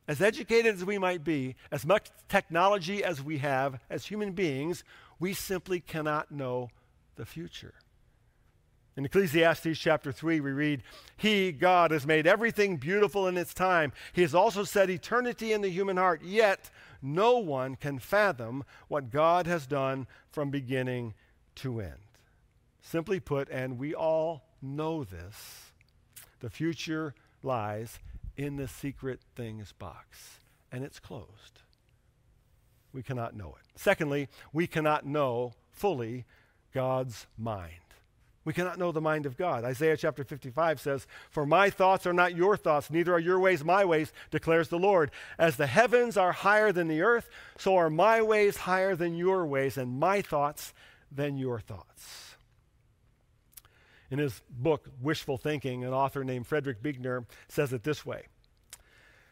As 0.08 0.22
educated 0.22 0.76
as 0.76 0.86
we 0.86 1.00
might 1.00 1.24
be, 1.24 1.56
as 1.72 1.86
much 1.86 2.10
technology 2.30 3.04
as 3.04 3.24
we 3.24 3.40
have 3.40 3.80
as 3.90 4.06
human 4.06 4.34
beings, 4.34 4.84
we 5.20 5.34
simply 5.34 5.80
cannot 5.80 6.30
know 6.30 6.70
the 7.16 7.26
future. 7.26 7.74
In 8.98 9.06
Ecclesiastes 9.06 9.78
chapter 9.78 10.12
3, 10.12 10.40
we 10.42 10.52
read, 10.52 10.84
He, 11.18 11.52
God, 11.52 11.92
has 11.92 12.06
made 12.06 12.28
everything 12.28 12.78
beautiful 12.78 13.28
in 13.28 13.38
its 13.38 13.54
time. 13.54 13.92
He 14.14 14.22
has 14.22 14.36
also 14.36 14.64
set 14.64 14.90
eternity 14.90 15.54
in 15.54 15.62
the 15.62 15.70
human 15.70 15.98
heart, 15.98 16.22
yet 16.24 16.70
no 17.02 17.38
one 17.38 17.76
can 17.76 18.00
fathom 18.00 18.64
what 18.88 19.10
God 19.10 19.48
has 19.48 19.66
done 19.66 20.08
from 20.30 20.50
beginning 20.50 21.14
to 21.56 21.80
end. 21.80 22.05
Simply 22.86 23.20
put, 23.20 23.50
and 23.50 23.80
we 23.80 23.96
all 23.96 24.44
know 24.62 25.04
this, 25.04 25.72
the 26.40 26.52
future 26.52 27.16
lies 27.42 27.98
in 28.38 28.58
the 28.58 28.68
secret 28.68 29.22
things 29.36 29.72
box, 29.72 30.38
and 30.72 30.84
it's 30.84 31.00
closed. 31.00 31.62
We 32.94 33.02
cannot 33.02 33.36
know 33.36 33.56
it. 33.60 33.66
Secondly, 33.76 34.30
we 34.54 34.68
cannot 34.68 35.04
know 35.04 35.54
fully 35.72 36.26
God's 36.76 37.26
mind. 37.40 37.72
We 38.44 38.54
cannot 38.54 38.78
know 38.78 38.92
the 38.92 39.02
mind 39.02 39.26
of 39.26 39.36
God. 39.36 39.64
Isaiah 39.64 39.98
chapter 39.98 40.24
55 40.24 40.80
says, 40.80 41.08
For 41.32 41.48
my 41.48 41.72
thoughts 41.72 42.06
are 42.06 42.14
not 42.14 42.36
your 42.36 42.56
thoughts, 42.56 42.92
neither 42.92 43.16
are 43.16 43.20
your 43.20 43.40
ways 43.40 43.64
my 43.64 43.84
ways, 43.84 44.14
declares 44.30 44.68
the 44.68 44.78
Lord. 44.78 45.10
As 45.40 45.56
the 45.56 45.66
heavens 45.66 46.18
are 46.18 46.34
higher 46.34 46.72
than 46.72 46.88
the 46.88 47.02
earth, 47.02 47.30
so 47.58 47.78
are 47.78 47.90
my 47.90 48.22
ways 48.22 48.58
higher 48.58 48.96
than 48.96 49.16
your 49.16 49.44
ways, 49.48 49.76
and 49.76 50.00
my 50.00 50.22
thoughts 50.22 50.72
than 51.12 51.38
your 51.38 51.60
thoughts. 51.60 52.25
In 54.16 54.20
his 54.20 54.42
book, 54.50 54.88
Wishful 55.02 55.38
Thinking, 55.38 55.84
an 55.84 55.92
author 55.92 56.24
named 56.24 56.48
Frederick 56.48 56.82
Buechner 56.82 57.26
says 57.50 57.74
it 57.74 57.84
this 57.84 58.06
way 58.06 58.28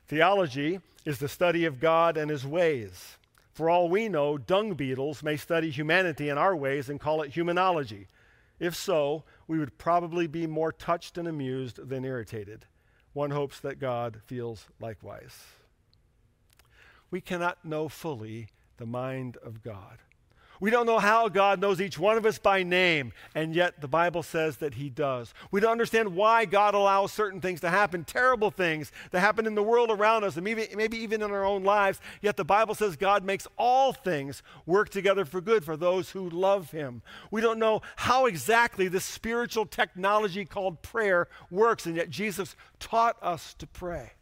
Theology 0.07 0.81
is 1.05 1.19
the 1.19 1.29
study 1.29 1.63
of 1.63 1.79
God 1.79 2.17
and 2.17 2.29
his 2.29 2.45
ways. 2.45 3.17
For 3.53 3.69
all 3.69 3.87
we 3.87 4.09
know, 4.09 4.37
dung 4.37 4.73
beetles 4.73 5.23
may 5.23 5.37
study 5.37 5.71
humanity 5.71 6.27
and 6.27 6.37
our 6.37 6.53
ways 6.53 6.89
and 6.89 6.99
call 6.99 7.21
it 7.21 7.31
humanology. 7.31 8.07
If 8.59 8.75
so, 8.75 9.23
we 9.47 9.57
would 9.57 9.77
probably 9.77 10.27
be 10.27 10.47
more 10.47 10.73
touched 10.73 11.17
and 11.17 11.29
amused 11.29 11.87
than 11.87 12.03
irritated. 12.03 12.65
One 13.13 13.31
hopes 13.31 13.61
that 13.61 13.79
God 13.79 14.19
feels 14.25 14.67
likewise. 14.81 15.45
We 17.09 17.21
cannot 17.21 17.63
know 17.63 17.87
fully 17.87 18.49
the 18.75 18.85
mind 18.85 19.37
of 19.37 19.63
God. 19.63 19.99
We 20.59 20.69
don't 20.69 20.85
know 20.85 20.99
how 20.99 21.29
God 21.29 21.59
knows 21.59 21.81
each 21.81 21.97
one 21.97 22.17
of 22.17 22.25
us 22.25 22.37
by 22.37 22.63
name, 22.63 23.11
and 23.35 23.55
yet 23.55 23.81
the 23.81 23.87
Bible 23.87 24.23
says 24.23 24.57
that 24.57 24.75
He 24.75 24.89
does. 24.89 25.33
We 25.51 25.59
don't 25.59 25.71
understand 25.71 26.15
why 26.15 26.45
God 26.45 26.73
allows 26.73 27.11
certain 27.11 27.41
things 27.41 27.61
to 27.61 27.69
happen, 27.69 28.03
terrible 28.03 28.51
things 28.51 28.91
that 29.11 29.19
happen 29.19 29.45
in 29.45 29.55
the 29.55 29.63
world 29.63 29.89
around 29.91 30.23
us, 30.23 30.35
and 30.35 30.43
maybe, 30.43 30.67
maybe 30.75 30.97
even 30.97 31.21
in 31.21 31.31
our 31.31 31.43
own 31.43 31.63
lives. 31.63 31.99
Yet 32.21 32.37
the 32.37 32.45
Bible 32.45 32.75
says 32.75 32.95
God 32.95 33.23
makes 33.23 33.47
all 33.57 33.93
things 33.93 34.43
work 34.65 34.89
together 34.89 35.25
for 35.25 35.41
good 35.41 35.65
for 35.65 35.75
those 35.75 36.11
who 36.11 36.29
love 36.29 36.71
Him. 36.71 37.01
We 37.31 37.41
don't 37.41 37.59
know 37.59 37.81
how 37.95 38.25
exactly 38.25 38.87
this 38.87 39.05
spiritual 39.05 39.65
technology 39.65 40.45
called 40.45 40.81
prayer 40.81 41.27
works, 41.49 41.85
and 41.85 41.95
yet 41.95 42.09
Jesus 42.09 42.55
taught 42.79 43.17
us 43.21 43.53
to 43.55 43.67
pray. 43.67 44.13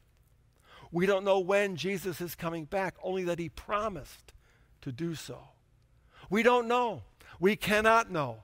We 0.92 1.06
don't 1.06 1.24
know 1.24 1.40
when 1.40 1.76
Jesus 1.76 2.20
is 2.20 2.36
coming 2.36 2.66
back, 2.66 2.96
only 3.04 3.24
that 3.26 3.40
He 3.40 3.50
promised 3.50 4.34
to 4.82 4.92
do 4.92 5.16
so. 5.16 5.40
We 6.32 6.44
don't 6.44 6.70
know. 6.70 7.04
We 7.42 7.58
cannot 7.58 8.10
know 8.10 8.38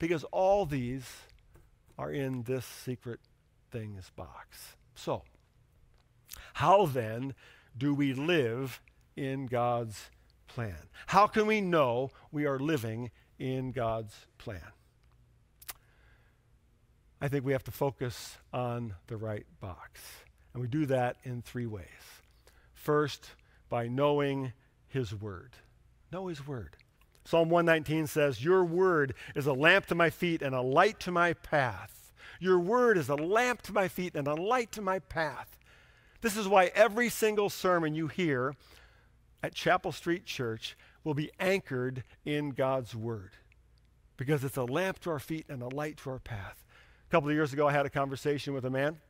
because 0.00 0.24
all 0.24 0.66
these 0.66 1.08
are 1.96 2.10
in 2.10 2.42
this 2.42 2.66
secret 2.66 3.20
things 3.70 4.10
box. 4.16 4.74
So, 4.96 5.22
how 6.54 6.86
then 6.86 7.34
do 7.76 7.94
we 7.94 8.12
live 8.12 8.82
in 9.16 9.46
God's 9.46 10.10
plan? 10.48 10.74
How 11.06 11.28
can 11.28 11.46
we 11.46 11.60
know 11.60 12.10
we 12.32 12.44
are 12.44 12.58
living 12.58 13.12
in 13.38 13.70
God's 13.70 14.26
plan? 14.38 14.72
I 17.20 17.28
think 17.28 17.44
we 17.44 17.52
have 17.52 17.64
to 17.64 17.70
focus 17.70 18.36
on 18.52 18.96
the 19.06 19.16
right 19.16 19.46
box. 19.60 20.00
And 20.54 20.60
we 20.60 20.66
do 20.66 20.86
that 20.86 21.18
in 21.22 21.42
three 21.42 21.66
ways. 21.66 21.86
First, 22.74 23.30
by 23.68 23.86
knowing 23.86 24.52
His 24.88 25.14
Word. 25.14 25.52
Know 26.10 26.26
His 26.26 26.44
Word. 26.44 26.76
Psalm 27.28 27.50
119 27.50 28.06
says, 28.06 28.42
Your 28.42 28.64
word 28.64 29.12
is 29.34 29.46
a 29.46 29.52
lamp 29.52 29.84
to 29.84 29.94
my 29.94 30.08
feet 30.08 30.40
and 30.40 30.54
a 30.54 30.62
light 30.62 30.98
to 31.00 31.10
my 31.10 31.34
path. 31.34 32.10
Your 32.40 32.58
word 32.58 32.96
is 32.96 33.10
a 33.10 33.16
lamp 33.16 33.60
to 33.62 33.72
my 33.74 33.86
feet 33.86 34.14
and 34.14 34.26
a 34.26 34.32
light 34.32 34.72
to 34.72 34.80
my 34.80 34.98
path. 34.98 35.58
This 36.22 36.38
is 36.38 36.48
why 36.48 36.70
every 36.74 37.10
single 37.10 37.50
sermon 37.50 37.94
you 37.94 38.06
hear 38.06 38.54
at 39.42 39.52
Chapel 39.52 39.92
Street 39.92 40.24
Church 40.24 40.74
will 41.04 41.12
be 41.12 41.30
anchored 41.38 42.02
in 42.24 42.52
God's 42.52 42.94
word 42.94 43.32
because 44.16 44.42
it's 44.42 44.56
a 44.56 44.64
lamp 44.64 44.98
to 45.00 45.10
our 45.10 45.18
feet 45.18 45.44
and 45.50 45.60
a 45.60 45.68
light 45.68 45.98
to 45.98 46.08
our 46.08 46.20
path. 46.20 46.64
A 47.06 47.10
couple 47.10 47.28
of 47.28 47.34
years 47.34 47.52
ago, 47.52 47.68
I 47.68 47.72
had 47.72 47.84
a 47.84 47.90
conversation 47.90 48.54
with 48.54 48.64
a 48.64 48.70
man. 48.70 49.00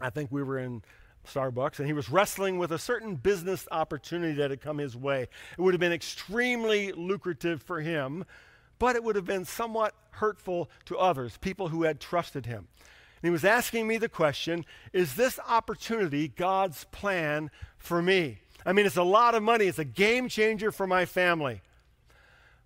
I 0.00 0.10
think 0.10 0.32
we 0.32 0.42
were 0.42 0.58
in 0.58 0.82
Starbucks, 1.26 1.78
and 1.78 1.86
he 1.86 1.92
was 1.92 2.10
wrestling 2.10 2.58
with 2.58 2.72
a 2.72 2.78
certain 2.78 3.16
business 3.16 3.66
opportunity 3.70 4.34
that 4.34 4.50
had 4.50 4.60
come 4.60 4.78
his 4.78 4.96
way. 4.96 5.22
It 5.22 5.60
would 5.60 5.74
have 5.74 5.80
been 5.80 5.92
extremely 5.92 6.92
lucrative 6.92 7.62
for 7.62 7.80
him, 7.80 8.24
but 8.78 8.96
it 8.96 9.04
would 9.04 9.16
have 9.16 9.24
been 9.24 9.44
somewhat 9.44 9.94
hurtful 10.10 10.70
to 10.86 10.96
others, 10.96 11.36
people 11.38 11.68
who 11.68 11.82
had 11.82 12.00
trusted 12.00 12.46
him. 12.46 12.68
And 13.22 13.28
he 13.28 13.30
was 13.30 13.44
asking 13.44 13.86
me 13.86 13.98
the 13.98 14.08
question 14.08 14.64
Is 14.92 15.14
this 15.14 15.38
opportunity 15.48 16.28
God's 16.28 16.84
plan 16.84 17.50
for 17.78 18.02
me? 18.02 18.38
I 18.64 18.72
mean, 18.72 18.86
it's 18.86 18.96
a 18.96 19.02
lot 19.02 19.34
of 19.34 19.42
money, 19.42 19.66
it's 19.66 19.78
a 19.78 19.84
game 19.84 20.28
changer 20.28 20.72
for 20.72 20.86
my 20.86 21.04
family. 21.04 21.62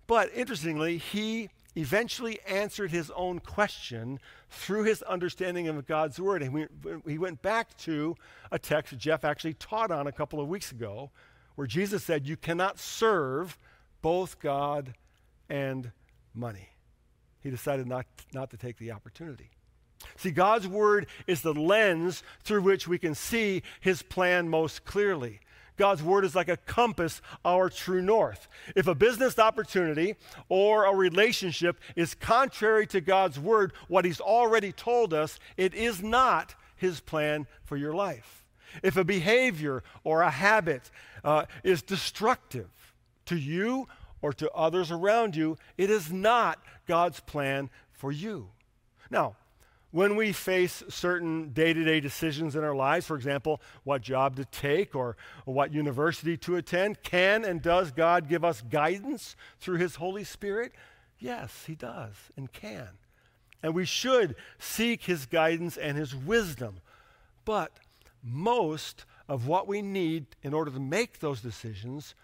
But 0.07 0.31
interestingly, 0.35 0.97
he 0.97 1.49
eventually 1.75 2.39
answered 2.45 2.91
his 2.91 3.11
own 3.11 3.39
question 3.39 4.19
through 4.49 4.83
his 4.83 5.01
understanding 5.03 5.67
of 5.67 5.87
God's 5.87 6.19
word. 6.19 6.43
And 6.43 6.67
he 7.05 7.17
went 7.17 7.41
back 7.41 7.75
to 7.79 8.15
a 8.51 8.59
text 8.59 8.97
Jeff 8.97 9.23
actually 9.23 9.53
taught 9.53 9.91
on 9.91 10.07
a 10.07 10.11
couple 10.11 10.39
of 10.39 10.47
weeks 10.47 10.71
ago, 10.71 11.11
where 11.55 11.67
Jesus 11.67 12.03
said, 12.03 12.27
You 12.27 12.37
cannot 12.37 12.79
serve 12.79 13.57
both 14.01 14.39
God 14.39 14.93
and 15.49 15.91
money. 16.33 16.69
He 17.41 17.49
decided 17.49 17.87
not, 17.87 18.05
not 18.33 18.51
to 18.51 18.57
take 18.57 18.77
the 18.77 18.91
opportunity. 18.91 19.51
See, 20.15 20.31
God's 20.31 20.67
word 20.67 21.07
is 21.27 21.41
the 21.41 21.53
lens 21.53 22.23
through 22.43 22.63
which 22.63 22.87
we 22.87 22.97
can 22.97 23.15
see 23.15 23.63
his 23.79 24.01
plan 24.01 24.49
most 24.49 24.83
clearly. 24.85 25.39
God's 25.81 26.03
word 26.03 26.25
is 26.25 26.35
like 26.35 26.47
a 26.47 26.57
compass, 26.57 27.23
our 27.43 27.67
true 27.67 28.03
north. 28.03 28.47
If 28.75 28.85
a 28.85 28.93
business 28.93 29.39
opportunity 29.39 30.13
or 30.47 30.85
a 30.85 30.93
relationship 30.95 31.79
is 31.95 32.13
contrary 32.13 32.85
to 32.85 33.01
God's 33.01 33.39
word, 33.39 33.73
what 33.87 34.05
he's 34.05 34.21
already 34.21 34.71
told 34.71 35.11
us, 35.11 35.39
it 35.57 35.73
is 35.73 36.03
not 36.03 36.53
his 36.75 36.99
plan 36.99 37.47
for 37.63 37.77
your 37.77 37.95
life. 37.95 38.45
If 38.83 38.95
a 38.95 39.03
behavior 39.03 39.81
or 40.03 40.21
a 40.21 40.29
habit 40.29 40.91
uh, 41.23 41.45
is 41.63 41.81
destructive 41.81 42.69
to 43.25 43.35
you 43.35 43.87
or 44.21 44.33
to 44.33 44.51
others 44.51 44.91
around 44.91 45.35
you, 45.35 45.57
it 45.79 45.89
is 45.89 46.11
not 46.11 46.59
God's 46.85 47.21
plan 47.21 47.71
for 47.91 48.11
you. 48.11 48.49
Now, 49.09 49.35
when 49.91 50.15
we 50.15 50.31
face 50.31 50.83
certain 50.87 51.49
day 51.49 51.73
to 51.73 51.83
day 51.83 51.99
decisions 51.99 52.55
in 52.55 52.63
our 52.63 52.75
lives, 52.75 53.05
for 53.05 53.15
example, 53.15 53.61
what 53.83 54.01
job 54.01 54.37
to 54.37 54.45
take 54.45 54.95
or, 54.95 55.17
or, 55.45 55.53
what 55.53 55.73
university 55.73 56.37
to 56.37 56.55
attend, 56.55 57.03
can 57.03 57.43
and 57.43 57.61
does 57.61 57.91
God 57.91 58.27
give 58.27 58.43
us 58.43 58.61
guidance 58.61 59.35
through 59.59 59.77
His 59.77 59.95
Holy 59.95 60.23
Spirit? 60.23 60.71
Yes, 61.19 61.65
He 61.67 61.75
does 61.75 62.15
and 62.37 62.51
can. 62.51 62.87
And 63.61 63.75
we 63.75 63.85
should 63.85 64.35
seek 64.57 65.03
His 65.03 65.25
guidance 65.25 65.77
and 65.77 65.97
His 65.97 66.15
wisdom. 66.15 66.79
But 67.43 67.71
most 68.23 69.05
of 69.27 69.47
what 69.47 69.67
we 69.67 69.81
need 69.81 70.25
in 70.41 70.53
order 70.53 70.71
to 70.71 70.79
make 70.79 71.19
those 71.19 71.41
decisions, 71.41 72.15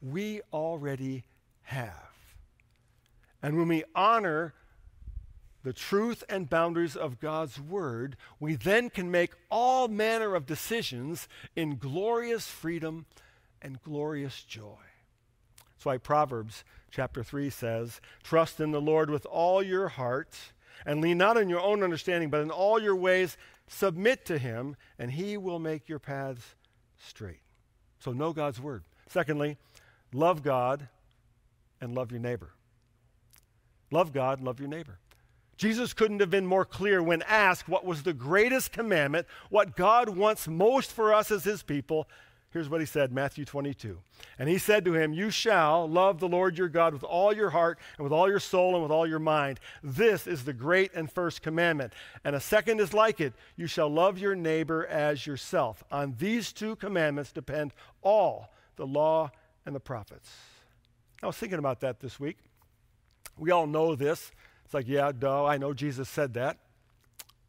we 0.00 0.40
already 0.52 1.24
have. 1.62 2.10
And 3.42 3.56
when 3.56 3.68
we 3.68 3.84
honor 3.94 4.54
the 5.62 5.72
truth 5.72 6.24
and 6.28 6.50
boundaries 6.50 6.96
of 6.96 7.20
God's 7.20 7.60
Word, 7.60 8.16
we 8.40 8.54
then 8.54 8.90
can 8.90 9.10
make 9.10 9.32
all 9.50 9.88
manner 9.88 10.34
of 10.34 10.46
decisions 10.46 11.28
in 11.54 11.76
glorious 11.76 12.48
freedom 12.48 13.06
and 13.60 13.82
glorious 13.82 14.42
joy. 14.42 14.78
That's 15.70 15.84
why 15.84 15.98
Proverbs 15.98 16.64
chapter 16.90 17.22
3 17.22 17.50
says, 17.50 18.00
Trust 18.22 18.60
in 18.60 18.72
the 18.72 18.80
Lord 18.80 19.10
with 19.10 19.26
all 19.26 19.62
your 19.62 19.88
heart, 19.88 20.36
and 20.84 21.00
lean 21.00 21.18
not 21.18 21.36
on 21.36 21.48
your 21.48 21.60
own 21.60 21.82
understanding, 21.82 22.30
but 22.30 22.40
in 22.40 22.50
all 22.50 22.80
your 22.80 22.96
ways 22.96 23.36
submit 23.68 24.24
to 24.26 24.38
Him, 24.38 24.76
and 24.98 25.12
He 25.12 25.36
will 25.36 25.58
make 25.58 25.88
your 25.88 25.98
paths 25.98 26.54
straight. 26.98 27.40
So 28.00 28.12
know 28.12 28.32
God's 28.32 28.60
Word. 28.60 28.82
Secondly, 29.08 29.58
love 30.12 30.42
God 30.42 30.88
and 31.80 31.94
love 31.94 32.10
your 32.10 32.20
neighbor. 32.20 32.50
Love 33.90 34.12
God, 34.12 34.40
love 34.40 34.58
your 34.58 34.68
neighbor. 34.68 34.98
Jesus 35.62 35.92
couldn't 35.94 36.18
have 36.18 36.28
been 36.28 36.44
more 36.44 36.64
clear 36.64 37.00
when 37.00 37.22
asked 37.22 37.68
what 37.68 37.84
was 37.84 38.02
the 38.02 38.12
greatest 38.12 38.72
commandment, 38.72 39.28
what 39.48 39.76
God 39.76 40.08
wants 40.08 40.48
most 40.48 40.90
for 40.90 41.14
us 41.14 41.30
as 41.30 41.44
his 41.44 41.62
people. 41.62 42.08
Here's 42.50 42.68
what 42.68 42.80
he 42.80 42.86
said, 42.86 43.12
Matthew 43.12 43.44
22. 43.44 44.00
And 44.40 44.48
he 44.48 44.58
said 44.58 44.84
to 44.84 44.94
him, 44.94 45.12
You 45.12 45.30
shall 45.30 45.88
love 45.88 46.18
the 46.18 46.26
Lord 46.26 46.58
your 46.58 46.66
God 46.68 46.92
with 46.92 47.04
all 47.04 47.32
your 47.32 47.50
heart 47.50 47.78
and 47.96 48.02
with 48.02 48.12
all 48.12 48.28
your 48.28 48.40
soul 48.40 48.74
and 48.74 48.82
with 48.82 48.90
all 48.90 49.06
your 49.06 49.20
mind. 49.20 49.60
This 49.84 50.26
is 50.26 50.44
the 50.44 50.52
great 50.52 50.90
and 50.94 51.08
first 51.08 51.42
commandment. 51.42 51.92
And 52.24 52.34
a 52.34 52.40
second 52.40 52.80
is 52.80 52.92
like 52.92 53.20
it 53.20 53.32
you 53.54 53.68
shall 53.68 53.88
love 53.88 54.18
your 54.18 54.34
neighbor 54.34 54.84
as 54.86 55.28
yourself. 55.28 55.84
On 55.92 56.16
these 56.18 56.52
two 56.52 56.74
commandments 56.74 57.30
depend 57.30 57.72
all 58.02 58.52
the 58.74 58.86
law 58.88 59.30
and 59.64 59.76
the 59.76 59.80
prophets. 59.80 60.28
I 61.22 61.26
was 61.28 61.36
thinking 61.36 61.60
about 61.60 61.78
that 61.82 62.00
this 62.00 62.18
week. 62.18 62.38
We 63.38 63.52
all 63.52 63.68
know 63.68 63.94
this. 63.94 64.32
It's 64.72 64.74
like, 64.74 64.88
yeah, 64.88 65.12
duh, 65.12 65.44
I 65.44 65.58
know 65.58 65.74
Jesus 65.74 66.08
said 66.08 66.32
that. 66.32 66.56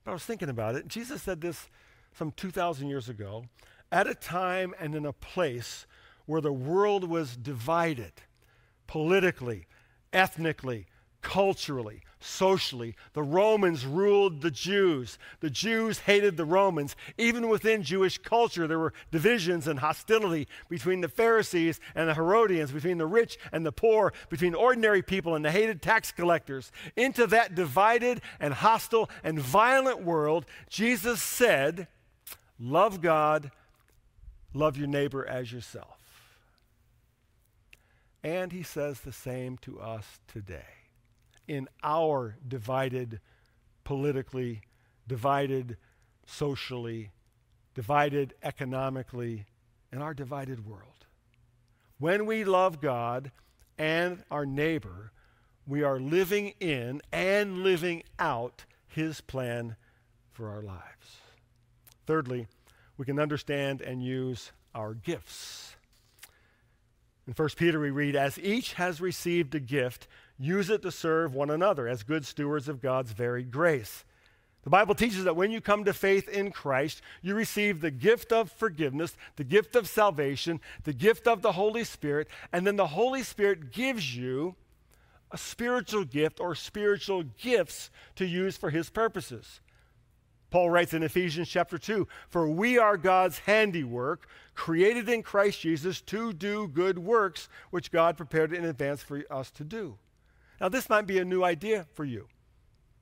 But 0.04 0.12
I 0.12 0.14
was 0.14 0.26
thinking 0.26 0.50
about 0.50 0.76
it. 0.76 0.90
Jesus 0.90 1.22
said 1.22 1.40
this 1.40 1.70
some 2.12 2.34
2,000 2.34 2.90
years 2.90 3.08
ago 3.08 3.46
at 3.94 4.08
a 4.08 4.14
time 4.14 4.74
and 4.78 4.94
in 4.94 5.06
a 5.06 5.14
place 5.14 5.88
where 6.26 6.42
the 6.42 6.52
world 6.52 7.10
was 7.10 7.38
divided 7.38 8.12
politically, 8.88 9.68
ethnically, 10.12 10.86
culturally, 11.24 12.02
socially. 12.20 12.96
The 13.14 13.24
Romans 13.24 13.86
ruled 13.86 14.42
the 14.42 14.52
Jews. 14.52 15.18
The 15.40 15.50
Jews 15.50 16.00
hated 16.00 16.38
the 16.38 16.46
Romans. 16.46 16.96
Even 17.18 17.50
within 17.50 17.82
Jewish 17.82 18.18
culture, 18.20 18.68
there 18.68 18.78
were 18.78 18.94
divisions 19.12 19.68
and 19.68 19.80
hostility 19.80 20.48
between 20.70 21.02
the 21.02 21.08
Pharisees 21.08 21.80
and 21.96 22.08
the 22.08 22.14
Herodians, 22.14 22.72
between 22.72 22.98
the 22.98 23.08
rich 23.08 23.38
and 23.52 23.66
the 23.66 23.72
poor, 23.72 24.14
between 24.30 24.54
ordinary 24.54 25.02
people 25.02 25.34
and 25.34 25.44
the 25.44 25.52
hated 25.52 25.82
tax 25.82 26.12
collectors. 26.12 26.72
Into 26.96 27.26
that 27.28 27.56
divided 27.56 28.22
and 28.40 28.54
hostile 28.54 29.10
and 29.24 29.40
violent 29.40 30.04
world, 30.04 30.46
Jesus 30.70 31.24
said, 31.24 31.88
Love 32.60 33.02
God, 33.02 33.52
love 34.54 34.78
your 34.78 34.88
neighbor 34.88 35.26
as 35.26 35.52
yourself. 35.52 36.00
And 38.24 38.52
he 38.52 38.64
says 38.64 39.02
the 39.02 39.12
same 39.12 39.58
to 39.60 39.82
us 39.82 40.20
today 40.28 40.83
in 41.48 41.68
our 41.84 42.38
divided 42.48 43.20
politically, 43.84 44.62
divided 45.08 45.78
socially, 46.26 47.12
divided 47.76 48.34
economically, 48.44 49.46
in 49.92 50.02
our 50.02 50.14
divided 50.14 50.66
world. 50.66 51.06
When 52.00 52.26
we 52.26 52.44
love 52.44 52.82
God 52.82 53.32
and 53.78 54.24
our 54.32 54.46
neighbor, 54.46 55.12
we 55.68 55.84
are 55.84 56.00
living 56.00 56.54
in 56.60 57.02
and 57.12 57.60
living 57.60 58.04
out 58.20 58.66
his 58.88 59.22
plan 59.22 59.76
for 60.32 60.50
our 60.50 60.62
lives. 60.62 61.22
Thirdly, 62.06 62.48
we 62.98 63.06
can 63.06 63.20
understand 63.20 63.82
and 63.82 64.04
use 64.04 64.52
our 64.76 64.94
gifts. 64.94 65.76
In 67.28 67.34
1 67.34 67.50
Peter, 67.56 67.80
we 67.80 67.92
read, 67.92 68.16
As 68.16 68.38
each 68.40 68.74
has 68.74 69.00
received 69.00 69.56
a 69.56 69.60
gift, 69.60 70.08
use 70.40 70.70
it 70.70 70.82
to 70.82 70.92
serve 70.92 71.34
one 71.34 71.50
another 71.50 71.88
as 71.88 72.04
good 72.04 72.26
stewards 72.26 72.68
of 72.68 72.82
God's 72.82 73.12
varied 73.12 73.52
grace. 73.52 74.04
The 74.64 74.70
Bible 74.70 74.96
teaches 74.96 75.26
that 75.26 75.36
when 75.36 75.52
you 75.52 75.60
come 75.60 75.84
to 75.84 75.94
faith 75.94 76.30
in 76.30 76.52
Christ, 76.52 77.02
you 77.22 77.36
receive 77.36 77.82
the 77.82 77.92
gift 77.92 78.32
of 78.32 78.50
forgiveness, 78.50 79.18
the 79.36 79.44
gift 79.44 79.76
of 79.76 79.90
salvation, 79.90 80.62
the 80.84 80.94
gift 80.94 81.28
of 81.28 81.42
the 81.42 81.52
Holy 81.52 81.84
Spirit, 81.84 82.30
and 82.54 82.66
then 82.66 82.78
the 82.78 82.88
Holy 82.88 83.24
Spirit 83.24 83.72
gives 83.72 84.16
you 84.16 84.56
a 85.32 85.38
spiritual 85.38 86.06
gift 86.06 86.40
or 86.40 86.56
spiritual 86.56 87.24
gifts 87.24 87.90
to 88.16 88.26
use 88.26 88.56
for 88.56 88.70
his 88.70 88.90
purposes. 88.90 89.60
Paul 90.50 90.70
writes 90.70 90.94
in 90.94 91.02
Ephesians 91.02 91.50
chapter 91.50 91.78
2 91.78 92.08
For 92.30 92.48
we 92.48 92.78
are 92.78 92.96
God's 92.96 93.40
handiwork, 93.40 94.28
created 94.54 95.10
in 95.10 95.24
Christ 95.24 95.60
Jesus 95.60 96.00
to 96.02 96.32
do 96.32 96.68
good 96.68 97.00
works, 97.00 97.50
which 97.72 97.92
God 97.92 98.16
prepared 98.16 98.54
in 98.54 98.64
advance 98.64 99.02
for 99.02 99.24
us 99.32 99.50
to 99.52 99.64
do. 99.64 99.98
Now, 100.60 100.70
this 100.70 100.90
might 100.90 101.08
be 101.08 101.20
a 101.20 101.26
new 101.26 101.44
idea 101.44 101.86
for 101.94 102.06
you 102.06 102.28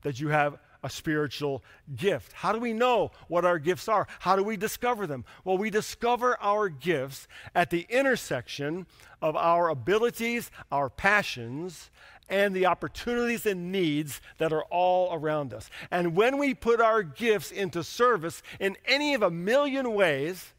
that 0.04 0.20
you 0.20 0.30
have 0.30 0.58
a 0.84 0.90
spiritual 0.90 1.64
gift. 1.96 2.34
How 2.34 2.52
do 2.52 2.60
we 2.60 2.74
know 2.74 3.12
what 3.28 3.46
our 3.46 3.60
gifts 3.60 3.88
are? 3.88 4.08
How 4.20 4.36
do 4.36 4.44
we 4.44 4.58
discover 4.58 5.06
them? 5.06 5.26
Well, 5.44 5.58
we 5.58 5.70
discover 5.70 6.42
our 6.42 6.70
gifts 6.70 7.28
at 7.54 7.70
the 7.70 7.86
intersection 7.90 8.88
of 9.22 9.36
our 9.36 9.70
abilities, 9.70 10.50
our 10.72 10.90
passions, 10.90 11.92
and 12.30 12.56
the 12.56 12.66
opportunities 12.66 13.46
and 13.46 13.72
needs 13.72 14.22
that 14.38 14.54
are 14.54 14.64
all 14.64 15.14
around 15.14 15.54
us. 15.54 15.70
And 15.92 16.16
when 16.16 16.38
we 16.38 16.54
put 16.54 16.80
our 16.82 17.04
gifts 17.04 17.52
into 17.52 17.84
service 17.84 18.42
in 18.60 18.78
any 18.86 19.14
of 19.14 19.22
a 19.22 19.30
million 19.30 19.94
ways, 19.94 20.54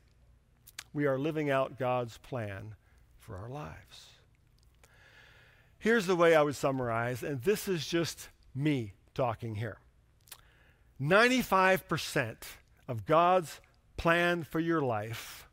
we 0.93 1.07
are 1.07 1.19
living 1.19 1.51
out 1.51 1.79
God's 1.79 2.19
plan 2.19 2.75
for 3.19 3.37
our 3.37 3.49
lives. 3.49 4.12
Here's 5.83 6.07
the 6.07 6.15
way 6.15 6.37
I 6.37 6.43
would 6.43 6.55
summarize, 6.55 7.25
and 7.25 7.43
this 7.43 7.67
is 7.67 7.85
just 7.85 8.29
me 8.55 8.93
talking 9.15 9.57
here 9.57 9.79
95% 11.01 12.37
of 12.87 13.05
God's 13.05 13.61
plan 13.97 14.45
for 14.45 14.61
your 14.61 14.81
life, 14.81 15.49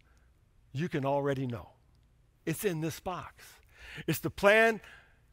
you 0.71 0.87
can 0.87 1.03
already 1.03 1.47
know. 1.47 1.69
It's 2.45 2.63
in 2.63 2.81
this 2.81 2.99
box. 2.99 3.43
It's 4.05 4.19
the 4.19 4.29
plan 4.29 4.81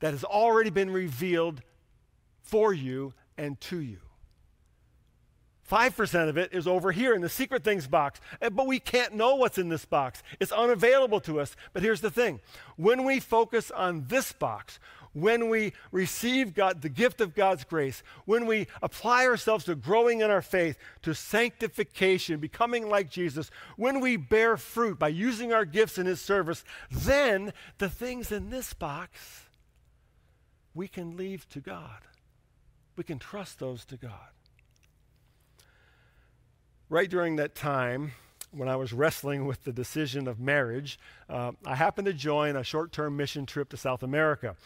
that 0.01 0.13
has 0.13 0.25
already 0.25 0.71
been 0.71 0.91
revealed 0.91 1.61
for 2.43 2.73
you 2.73 3.13
and 3.37 3.61
to 3.61 3.79
you. 3.79 3.99
5% 5.71 6.29
of 6.29 6.37
it 6.37 6.53
is 6.53 6.67
over 6.67 6.93
here 6.93 7.15
in 7.15 7.23
the 7.23 7.29
secret 7.29 7.65
things 7.65 7.87
box. 7.87 8.21
Eh, 8.41 8.49
but 8.49 8.67
we 8.67 8.79
can't 8.79 9.15
know 9.15 9.35
what's 9.35 9.59
in 9.59 9.69
this 9.69 9.85
box. 9.85 10.23
It's 10.39 10.53
unavailable 10.53 11.21
to 11.21 11.41
us. 11.41 11.57
But 11.73 11.83
here's 11.83 12.01
the 12.01 12.11
thing 12.11 12.41
when 12.77 13.05
we 13.05 13.21
focus 13.21 13.71
on 13.71 14.07
this 14.09 14.33
box, 14.33 14.79
when 15.13 15.49
we 15.49 15.73
receive 15.91 16.55
God, 16.55 16.83
the 16.83 16.89
gift 16.89 17.21
of 17.21 17.35
God's 17.35 17.65
grace, 17.65 18.03
when 18.27 18.47
we 18.47 18.69
apply 18.83 19.27
ourselves 19.27 19.65
to 19.65 19.75
growing 19.75 20.21
in 20.21 20.31
our 20.31 20.43
faith, 20.43 20.79
to 21.03 21.15
sanctification, 21.15 22.39
becoming 22.39 22.89
like 22.89 23.11
Jesus, 23.11 23.51
when 23.77 24.01
we 24.01 24.17
bear 24.17 24.57
fruit 24.57 24.99
by 24.99 25.09
using 25.09 25.53
our 25.53 25.65
gifts 25.65 25.99
in 25.99 26.07
His 26.07 26.21
service, 26.21 26.65
then 26.91 27.53
the 27.79 27.89
things 27.89 28.31
in 28.31 28.51
this 28.51 28.73
box 28.73 29.45
we 30.75 30.87
can 30.87 31.17
leave 31.17 31.49
to 31.49 31.61
God. 31.61 32.03
We 32.97 33.05
can 33.05 33.19
trust 33.19 33.59
those 33.59 33.85
to 33.87 33.97
God 33.97 34.36
right 36.89 37.09
during 37.09 37.37
that 37.37 37.55
time, 37.55 38.13
when 38.53 38.69
I 38.69 38.77
was 38.77 38.93
wrestling 38.93 39.47
with 39.47 39.65
the 39.65 39.73
decision 39.73 40.29
of 40.29 40.39
marriage, 40.39 40.99
uh, 41.29 41.53
I 41.65 41.75
happened 41.75 42.07
to 42.07 42.13
join 42.13 42.57
a 42.57 42.65
short 42.65 42.93
term 42.93 43.17
mission 43.17 43.47
trip 43.47 43.69
to 43.71 43.77
South 43.77 44.03
America. 44.03 44.57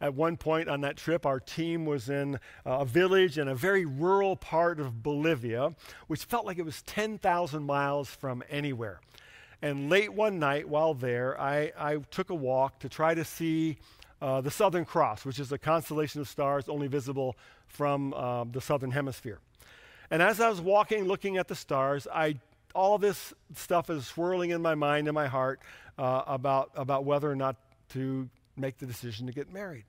At 0.00 0.14
one 0.14 0.36
point 0.36 0.68
on 0.68 0.80
that 0.82 0.96
trip, 0.96 1.24
our 1.24 1.40
team 1.40 1.86
was 1.86 2.08
in 2.08 2.36
uh, 2.66 2.80
a 2.80 2.84
village 2.84 3.38
in 3.38 3.48
a 3.48 3.54
very 3.54 3.84
rural 3.84 4.36
part 4.36 4.80
of 4.80 5.02
Bolivia, 5.02 5.74
which 6.08 6.24
felt 6.24 6.46
like 6.46 6.58
it 6.58 6.64
was 6.64 6.82
10,000 6.82 7.62
miles 7.62 8.08
from 8.08 8.42
anywhere. 8.50 9.00
And 9.62 9.88
late 9.88 10.12
one 10.12 10.38
night 10.38 10.68
while 10.68 10.94
there, 10.94 11.40
I, 11.40 11.72
I 11.78 11.96
took 12.10 12.30
a 12.30 12.34
walk 12.34 12.80
to 12.80 12.88
try 12.88 13.14
to 13.14 13.24
see 13.24 13.78
uh, 14.20 14.40
the 14.40 14.50
Southern 14.50 14.84
Cross, 14.84 15.24
which 15.24 15.38
is 15.38 15.52
a 15.52 15.58
constellation 15.58 16.20
of 16.20 16.28
stars 16.28 16.68
only 16.68 16.86
visible 16.86 17.36
from 17.66 18.12
uh, 18.14 18.44
the 18.44 18.60
southern 18.60 18.90
hemisphere. 18.90 19.38
And 20.14 20.22
as 20.22 20.40
I 20.40 20.48
was 20.48 20.60
walking, 20.60 21.06
looking 21.06 21.38
at 21.38 21.48
the 21.48 21.56
stars, 21.56 22.06
I 22.06 22.36
all 22.72 22.98
this 22.98 23.34
stuff 23.56 23.90
is 23.90 24.06
swirling 24.06 24.50
in 24.50 24.62
my 24.62 24.76
mind 24.76 25.08
and 25.08 25.14
my 25.14 25.26
heart 25.26 25.58
uh, 25.98 26.22
about, 26.28 26.70
about 26.76 27.04
whether 27.04 27.28
or 27.28 27.34
not 27.34 27.56
to 27.94 28.28
make 28.56 28.78
the 28.78 28.86
decision 28.86 29.26
to 29.26 29.32
get 29.32 29.52
married. 29.52 29.82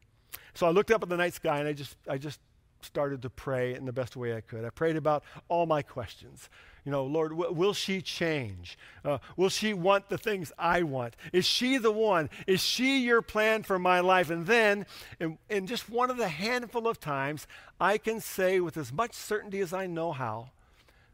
So 0.56 0.66
I 0.66 0.72
looked 0.72 0.90
up 0.90 1.04
at 1.04 1.10
the 1.10 1.18
night 1.18 1.36
sky 1.36 1.60
and 1.60 1.68
I 1.68 1.74
just, 1.74 1.96
I 2.10 2.18
just 2.18 2.40
started 2.82 3.22
to 3.22 3.30
pray 3.30 3.76
in 3.76 3.86
the 3.86 3.94
best 3.94 4.16
way 4.16 4.36
I 4.36 4.42
could. 4.42 4.66
I 4.66 4.72
prayed 4.72 4.96
about 4.96 5.24
all 5.48 5.68
my 5.68 5.84
questions. 5.84 6.50
You 6.86 6.92
know, 6.92 7.04
Lord, 7.04 7.32
w- 7.32 7.52
will 7.52 7.74
she 7.74 8.00
change? 8.00 8.78
Uh, 9.04 9.18
will 9.36 9.50
she 9.50 9.74
want 9.74 10.08
the 10.08 10.20
things 10.20 10.52
I 10.58 10.84
want? 10.84 11.16
Is 11.34 11.44
she 11.44 11.80
the 11.80 11.92
one? 11.92 12.30
Is 12.46 12.62
she 12.62 13.00
your 13.00 13.24
plan 13.24 13.64
for 13.64 13.80
my 13.80 14.02
life? 14.02 14.30
And 14.30 14.46
then, 14.46 14.86
in, 15.20 15.40
in 15.50 15.66
just 15.66 15.90
one 15.90 16.12
of 16.12 16.18
the 16.18 16.28
handful 16.28 16.88
of 16.88 17.00
times, 17.00 17.48
I 17.80 17.98
can 17.98 18.22
say 18.22 18.60
with 18.60 18.78
as 18.78 18.94
much 18.94 19.14
certainty 19.14 19.62
as 19.62 19.74
I 19.74 19.88
know 19.88 20.12
how 20.12 20.52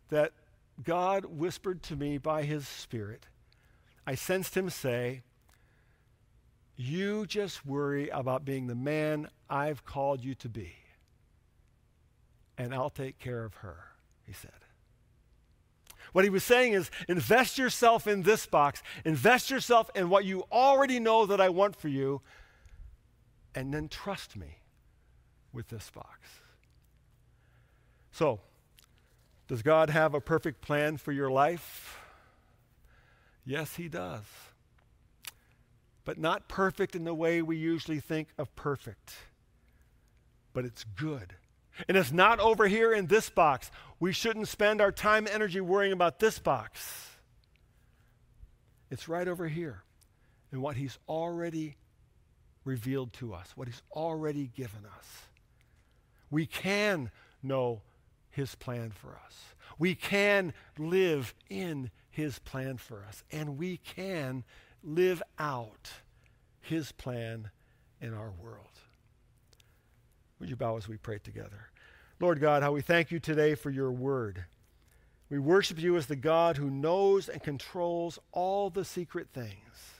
that 0.10 0.34
God 0.84 1.26
whispered 1.26 1.82
to 1.84 1.96
me 1.96 2.18
by 2.18 2.44
his 2.44 2.68
Spirit. 2.68 3.28
I 4.06 4.16
sensed 4.16 4.58
him 4.58 4.70
say, 4.70 5.22
You 6.76 7.26
just 7.26 7.66
worry 7.66 8.10
about 8.10 8.44
being 8.44 8.68
the 8.68 8.76
man 8.76 9.30
I've 9.50 9.86
called 9.86 10.22
you 10.22 10.36
to 10.36 10.50
be, 10.50 10.74
and 12.58 12.74
I'll 12.74 12.90
take 12.90 13.20
care 13.20 13.46
of 13.46 13.54
her, 13.56 13.78
he 14.26 14.34
said. 14.34 14.52
What 16.12 16.24
he 16.24 16.30
was 16.30 16.43
saying 16.43 16.74
is 16.74 16.91
invest 17.08 17.58
yourself 17.58 18.06
in 18.08 18.24
this 18.24 18.45
box, 18.45 18.84
invest 19.06 19.50
yourself 19.50 19.89
in 19.95 20.10
what 20.10 20.26
you 20.26 20.43
already 20.52 21.00
know 21.00 21.26
that 21.26 21.39
I 21.39 21.50
want 21.50 21.76
for 21.76 21.88
you, 21.88 22.21
and 23.56 23.74
then 23.74 23.88
trust 23.88 24.36
me 24.36 24.58
with 25.54 25.69
this 25.69 25.89
box. 25.89 26.30
So, 28.12 28.41
does 29.47 29.62
God 29.62 29.89
have 29.89 30.13
a 30.13 30.21
perfect 30.21 30.62
plan 30.62 30.97
for 30.97 31.12
your 31.12 31.32
life? 31.32 31.97
Yes, 33.45 33.76
He 33.76 33.88
does. 33.88 34.24
But 36.04 36.17
not 36.17 36.47
perfect 36.47 36.95
in 36.95 37.04
the 37.04 37.13
way 37.13 37.41
we 37.41 37.58
usually 37.58 38.00
think 38.00 38.30
of 38.38 38.54
perfect. 38.56 39.13
But 40.54 40.65
it's 40.65 40.84
good. 40.84 41.36
And 41.88 41.98
it's 41.98 42.12
not 42.12 42.39
over 42.39 42.67
here 42.67 42.94
in 42.94 43.08
this 43.08 43.30
box. 43.30 43.72
We 44.00 44.12
shouldn't 44.12 44.48
spend 44.48 44.82
our 44.82 44.91
time 44.91 45.26
and 45.26 45.36
energy 45.36 45.62
worrying 45.62 45.94
about 45.94 46.20
this 46.20 46.39
box. 46.39 47.10
It's 48.89 49.08
right 49.08 49.28
over 49.28 49.48
here 49.48 49.84
in 50.52 50.62
what 50.62 50.76
He's 50.76 50.98
already 51.08 51.78
revealed 52.65 53.13
to 53.13 53.34
us, 53.34 53.52
what 53.56 53.67
He's 53.67 53.82
already 53.91 54.52
given 54.56 54.86
us. 54.86 55.08
We 56.30 56.46
can 56.46 57.12
know 57.41 57.82
his 58.32 58.56
plan 58.56 58.91
for 58.91 59.20
us. 59.26 59.56
We 59.78 59.94
can 59.94 60.54
live 60.78 61.36
in 61.50 61.91
His 62.10 62.39
plan 62.39 62.78
for 62.78 63.04
us, 63.08 63.24
and 63.32 63.58
we 63.58 63.78
can 63.78 64.44
live 64.84 65.22
out 65.38 65.91
His 66.62 66.91
plan 66.94 67.52
in 68.00 68.13
our 68.13 68.32
world. 68.32 68.80
Would 70.39 70.50
you 70.50 70.56
bow 70.56 70.78
as 70.78 70.88
we 70.88 70.98
pray 70.98 71.20
together? 71.20 71.67
Lord 72.22 72.40
God, 72.40 72.62
how 72.62 72.72
we 72.72 72.82
thank 72.82 73.10
you 73.10 73.20
today 73.20 73.56
for 73.56 73.72
your 73.72 73.92
word. 73.92 74.46
We 75.32 75.40
worship 75.40 75.80
you 75.80 75.98
as 75.98 76.06
the 76.06 76.16
God 76.16 76.56
who 76.56 76.70
knows 76.70 77.28
and 77.28 77.42
controls 77.42 78.20
all 78.32 78.70
the 78.70 78.86
secret 78.86 79.30
things. 79.34 79.96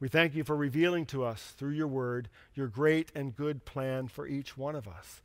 We 0.00 0.08
thank 0.08 0.34
you 0.34 0.42
for 0.42 0.56
revealing 0.56 1.04
to 1.06 1.22
us 1.22 1.52
through 1.58 1.72
your 1.72 1.86
word 1.86 2.30
your 2.54 2.68
great 2.68 3.12
and 3.14 3.36
good 3.36 3.66
plan 3.66 4.08
for 4.08 4.26
each 4.26 4.56
one 4.56 4.74
of 4.74 4.88
us. 4.88 5.20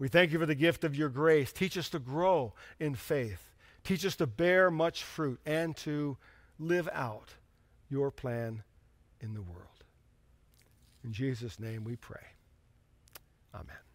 We 0.00 0.08
thank 0.08 0.32
you 0.32 0.40
for 0.40 0.46
the 0.46 0.56
gift 0.56 0.82
of 0.82 0.96
your 0.96 1.08
grace. 1.08 1.52
Teach 1.52 1.78
us 1.78 1.88
to 1.90 2.00
grow 2.00 2.54
in 2.80 2.96
faith. 2.96 3.54
Teach 3.84 4.04
us 4.04 4.16
to 4.16 4.26
bear 4.26 4.68
much 4.68 5.04
fruit 5.04 5.38
and 5.46 5.76
to 5.76 6.16
live 6.58 6.88
out 6.92 7.34
your 7.88 8.10
plan 8.10 8.64
in 9.20 9.34
the 9.34 9.42
world. 9.42 9.84
In 11.04 11.12
Jesus' 11.12 11.60
name 11.60 11.84
we 11.84 11.94
pray. 11.94 12.35
Amen. 13.56 13.85